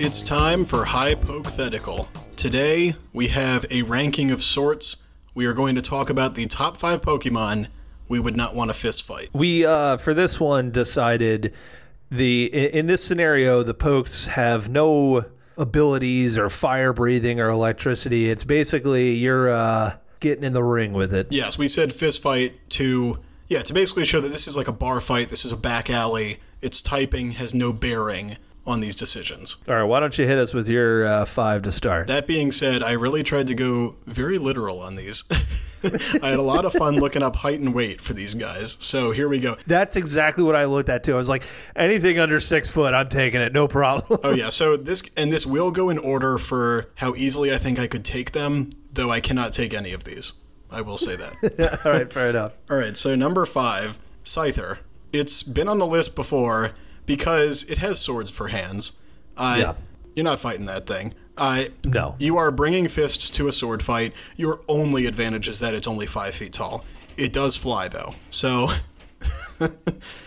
[0.00, 2.08] It's time for hypothetical.
[2.36, 4.98] Today, we have a ranking of sorts.
[5.34, 7.66] We are going to talk about the top five Pokemon
[8.08, 9.28] we would not want to fistfight.
[9.32, 11.52] we, uh, for this one, decided
[12.12, 15.24] the in, in this scenario, the pokes have no
[15.56, 18.30] abilities or fire breathing or electricity.
[18.30, 21.26] It's basically you're uh, getting in the ring with it.
[21.30, 23.18] Yes, we said fist fight to
[23.48, 25.28] yeah to basically show that this is like a bar fight.
[25.28, 26.38] This is a back alley.
[26.62, 28.36] Its typing has no bearing
[28.68, 29.56] on these decisions.
[29.66, 32.06] All right, why don't you hit us with your uh, five to start?
[32.06, 35.24] That being said, I really tried to go very literal on these.
[36.22, 38.76] I had a lot of fun looking up height and weight for these guys.
[38.80, 39.56] So here we go.
[39.66, 41.14] That's exactly what I looked at too.
[41.14, 41.44] I was like,
[41.74, 44.20] anything under six foot, I'm taking it, no problem.
[44.22, 47.78] Oh yeah, so this and this will go in order for how easily I think
[47.78, 50.34] I could take them, though I cannot take any of these.
[50.70, 51.80] I will say that.
[51.86, 52.58] All right, fair enough.
[52.70, 54.78] All right, so number five, Scyther.
[55.10, 56.72] It's been on the list before
[57.08, 58.92] because it has swords for hands.
[59.36, 59.74] Uh, Yeah.
[60.14, 61.14] You're not fighting that thing.
[61.36, 62.14] Uh, No.
[62.20, 64.12] You are bringing fists to a sword fight.
[64.36, 66.84] Your only advantage is that it's only five feet tall.
[67.16, 68.70] It does fly, though, so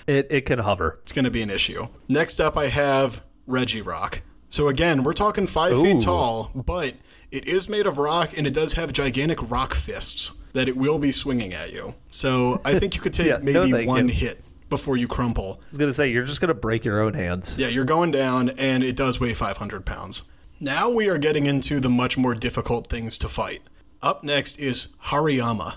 [0.07, 0.99] It it can hover.
[1.03, 1.87] it's going to be an issue.
[2.09, 4.19] Next up, I have Regirock.
[4.49, 5.83] So again, we're talking five Ooh.
[5.83, 6.95] feet tall, but
[7.31, 10.99] it is made of rock and it does have gigantic rock fists that it will
[10.99, 11.95] be swinging at you.
[12.09, 14.13] So I think you could take Yeah, maybe thank one you.
[14.13, 15.59] hit before you crumple.
[15.61, 17.55] I was gonna say you're just gonna break your own hands.
[17.59, 20.23] Yeah, you're going down, and it does weigh 500 pounds.
[20.59, 23.61] Now we are getting into the much more difficult things to fight.
[24.01, 25.75] Up next is Hariyama,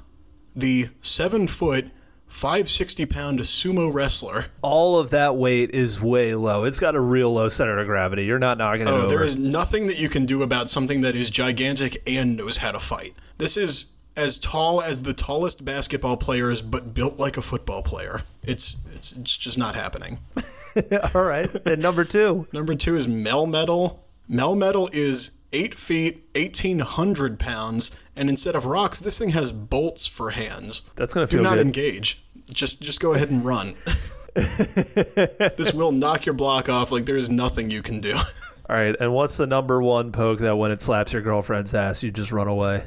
[0.56, 1.90] the seven foot,
[2.28, 4.46] 560 pound sumo wrestler.
[4.62, 6.64] All of that weight is way low.
[6.64, 8.24] It's got a real low center of gravity.
[8.24, 9.08] You're not knocking it Oh, over.
[9.08, 12.72] there is nothing that you can do about something that is gigantic and knows how
[12.72, 13.14] to fight.
[13.38, 18.22] This is as tall as the tallest basketball players, but built like a football player.
[18.42, 18.76] It's
[19.16, 20.18] it's, just not happening.
[21.14, 21.48] All right.
[21.66, 22.46] And number two.
[22.52, 23.98] Number two is Melmetal.
[24.30, 30.06] Melmetal is eight feet, eighteen hundred pounds, and instead of rocks, this thing has bolts
[30.06, 30.82] for hands.
[30.96, 31.66] That's gonna Do feel not good.
[31.66, 32.24] engage.
[32.52, 33.74] Just just go ahead and run.
[34.34, 38.14] this will knock your block off like there is nothing you can do.
[38.68, 38.96] All right.
[38.98, 42.32] And what's the number one poke that when it slaps your girlfriend's ass, you just
[42.32, 42.84] run away?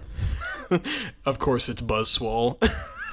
[1.25, 2.57] Of course, it's Buzzwole.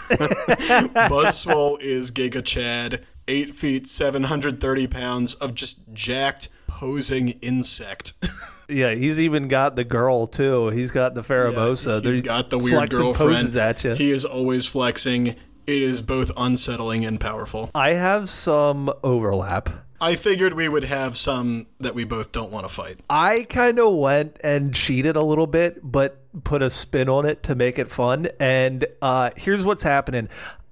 [1.09, 8.12] Buzzwole is Giga Chad, 8 feet, 730 pounds of just jacked, posing insect.
[8.66, 10.70] Yeah, he's even got the girl too.
[10.70, 12.02] He's got the Pheromosa.
[12.02, 13.32] He's got the weird girlfriend.
[13.34, 13.92] poses at you.
[13.92, 15.26] He is always flexing.
[15.26, 15.36] It
[15.66, 17.70] is both unsettling and powerful.
[17.74, 19.68] I have some overlap.
[20.00, 23.00] I figured we would have some that we both don't want to fight.
[23.11, 27.43] I kind of went and cheated a little bit, but put a spin on it
[27.45, 28.28] to make it fun.
[28.41, 30.28] And uh, here's what's happening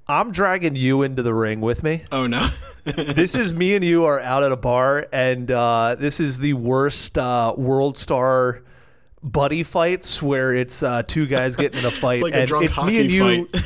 [0.08, 2.02] I'm dragging you into the ring with me.
[2.10, 2.48] Oh no.
[2.84, 6.54] This is me and you are out at a bar, and uh, this is the
[6.54, 8.64] worst uh, World Star
[9.22, 12.48] buddy fights where it's uh, two guys getting in a fight It's like a and
[12.48, 13.48] drunk it's hockey me and you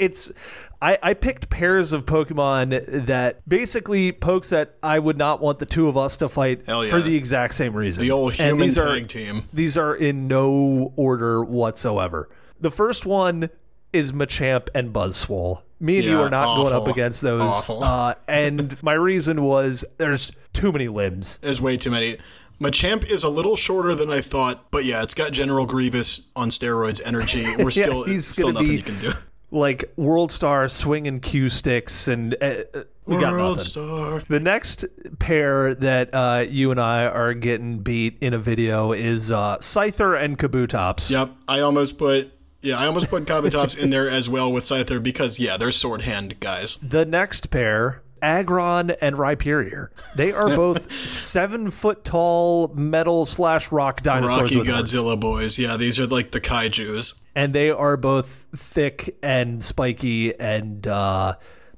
[0.00, 0.32] it's
[0.80, 5.66] I, I picked pairs of Pokemon that basically pokes that I would not want the
[5.66, 6.84] two of us to fight yeah.
[6.86, 8.02] for the exact same reason.
[8.02, 9.44] The old And human these are, team.
[9.52, 12.28] These are in no order whatsoever.
[12.60, 13.48] The first one
[13.92, 15.62] is Machamp and Buzzwole.
[15.80, 17.42] Me and you are not going up against those.
[17.42, 17.82] Awful.
[17.82, 21.38] Uh, and my reason was there's too many limbs.
[21.38, 22.16] There's way too many.
[22.60, 26.48] Machamp is a little shorter than I thought, but yeah, it's got General Grievous on
[26.50, 27.44] steroids energy.
[27.58, 29.12] We're still he's still nothing be- you can do.
[29.50, 33.64] Like World Star swinging cue sticks, and uh, uh, we got World nothing.
[33.64, 34.20] Star.
[34.28, 34.84] The next
[35.18, 40.20] pair that uh, you and I are getting beat in a video is uh, Scyther
[40.20, 41.10] and Kabutops.
[41.10, 42.32] Yep, I almost put
[42.62, 46.02] yeah, I almost put Kabutops in there as well with Scyther because yeah, they're sword
[46.02, 46.78] hand guys.
[46.82, 49.88] The next pair, Aggron and Rhyperior.
[50.16, 54.92] They are both seven foot tall metal slash rock dinosaurs Rocky with horns.
[54.92, 55.58] Godzilla boys.
[55.58, 57.14] Yeah, these are like the kaiju's.
[57.34, 61.34] and they are both thick and spiky and uh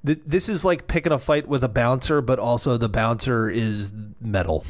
[0.07, 3.93] th- this is like picking a fight with a bouncer but also the bouncer is
[4.21, 4.65] metal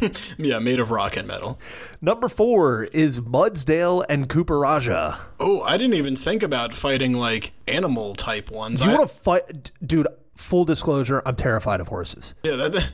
[0.38, 1.58] Yeah, made of rock and metal.
[2.02, 5.16] number four is mudsdale and Copperajah.
[5.40, 8.80] Oh, I didn't even think about fighting like animal type ones.
[8.80, 12.92] do you want to fight dude full disclosure i'm terrified of horses yeah, that,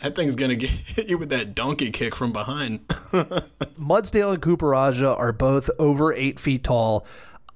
[0.00, 2.86] that thing's gonna hit you with that donkey kick from behind.
[2.88, 7.06] mudsdale and Copperajah are both over eight feet tall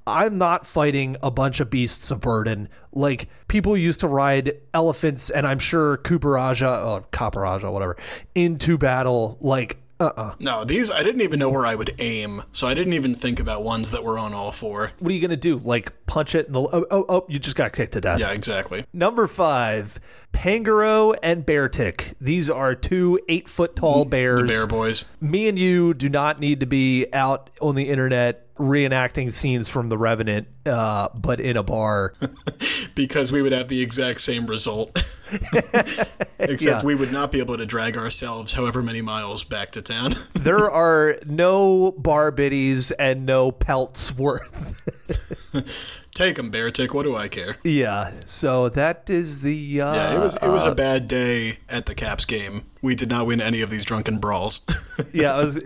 [0.06, 2.68] I'm not fighting a bunch of beasts of burden.
[2.92, 7.96] Like people used to ride elephants, and I'm sure Cooperaja or oh, Kaparaja, whatever,
[8.34, 9.38] into battle.
[9.40, 12.74] Like, uh, uh no, these I didn't even know where I would aim, so I
[12.74, 14.92] didn't even think about ones that were on all four.
[14.98, 15.56] What are you gonna do?
[15.56, 16.46] Like punch it?
[16.46, 18.18] In the oh, oh, oh you just got kicked to death.
[18.18, 18.84] Yeah, exactly.
[18.92, 20.00] Number five,
[20.32, 22.14] Pangoro and Beartic.
[22.20, 24.42] These are two eight foot tall bears.
[24.42, 25.04] The bear boys.
[25.20, 29.88] Me and you do not need to be out on the internet reenacting scenes from
[29.88, 32.12] The Revenant, uh, but in a bar.
[32.94, 34.90] because we would have the exact same result.
[36.38, 36.82] Except Yeah.
[36.84, 40.14] we would not be able to drag ourselves however many miles back to town.
[40.34, 44.86] there are no bar biddies and no pelts worth.
[46.14, 46.92] Take them, Beartic.
[46.92, 47.56] What do I care?
[47.64, 49.80] yeah, so that is the.
[49.80, 52.64] Uh, Yeah, it was it was a bad day at the Caps game.
[52.82, 54.64] We did not win any of these drunken brawls.
[55.12, 55.60] yeah, was,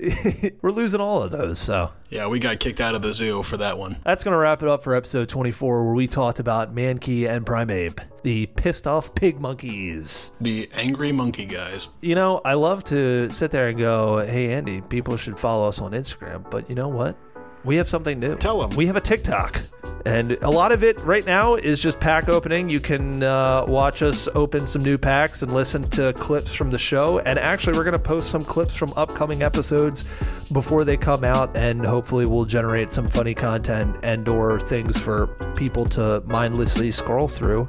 [0.62, 1.58] we're losing all of those.
[1.58, 3.96] So yeah, we got kicked out of the zoo for that one.
[4.04, 7.46] that's going to wrap it up for episode 24, where we talked about Mankey and
[7.46, 10.32] Primeape, the pissed off pig monkeys.
[10.40, 11.88] The angry monkey guys.
[12.02, 15.80] You know, I love to sit there and go, hey, Andy, people should follow us
[15.80, 16.48] on Instagram.
[16.50, 17.16] But you know what?
[17.64, 18.36] We have something new.
[18.36, 18.76] Tell them.
[18.76, 19.62] We have a TikTok.
[20.06, 22.68] And a lot of it right now is just pack opening.
[22.68, 26.78] You can uh, watch us open some new packs and listen to clips from the
[26.78, 27.20] show.
[27.20, 30.04] And actually, we're going to post some clips from upcoming episodes
[30.52, 31.56] before they come out.
[31.56, 35.26] And hopefully, we'll generate some funny content and or things for
[35.56, 37.66] people to mindlessly scroll through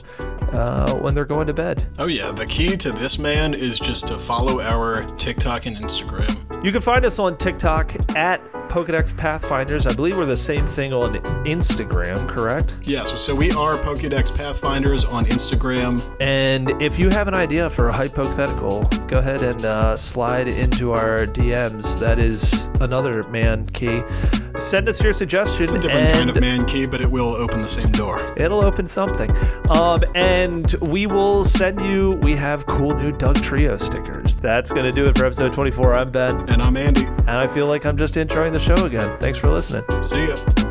[0.52, 1.86] uh, when they're going to bed.
[2.00, 6.64] Oh yeah, the key to this man is just to follow our TikTok and Instagram.
[6.64, 9.88] You can find us on TikTok at Pokedex Pathfinders.
[9.88, 11.14] I believe we're the same thing on
[11.46, 12.78] Instagram, correct?
[12.82, 16.04] Yes, so we are Pokédex Pathfinders on Instagram.
[16.20, 20.92] And if you have an idea for a hypothetical, go ahead and uh, slide into
[20.92, 22.00] our DMs.
[22.00, 24.02] That is another man key.
[24.58, 25.64] Send us your suggestion.
[25.66, 28.34] It's a different kind of man key, but it will open the same door.
[28.38, 29.30] It'll open something.
[29.70, 34.38] Um, and we will send you, we have cool new Dugtrio stickers.
[34.40, 35.94] That's going to do it for episode 24.
[35.96, 37.04] I'm Ben, And I'm Andy.
[37.06, 39.18] and I feel like I'm just introing the show again.
[39.20, 39.84] Thanks for listening.
[40.02, 40.65] See ya.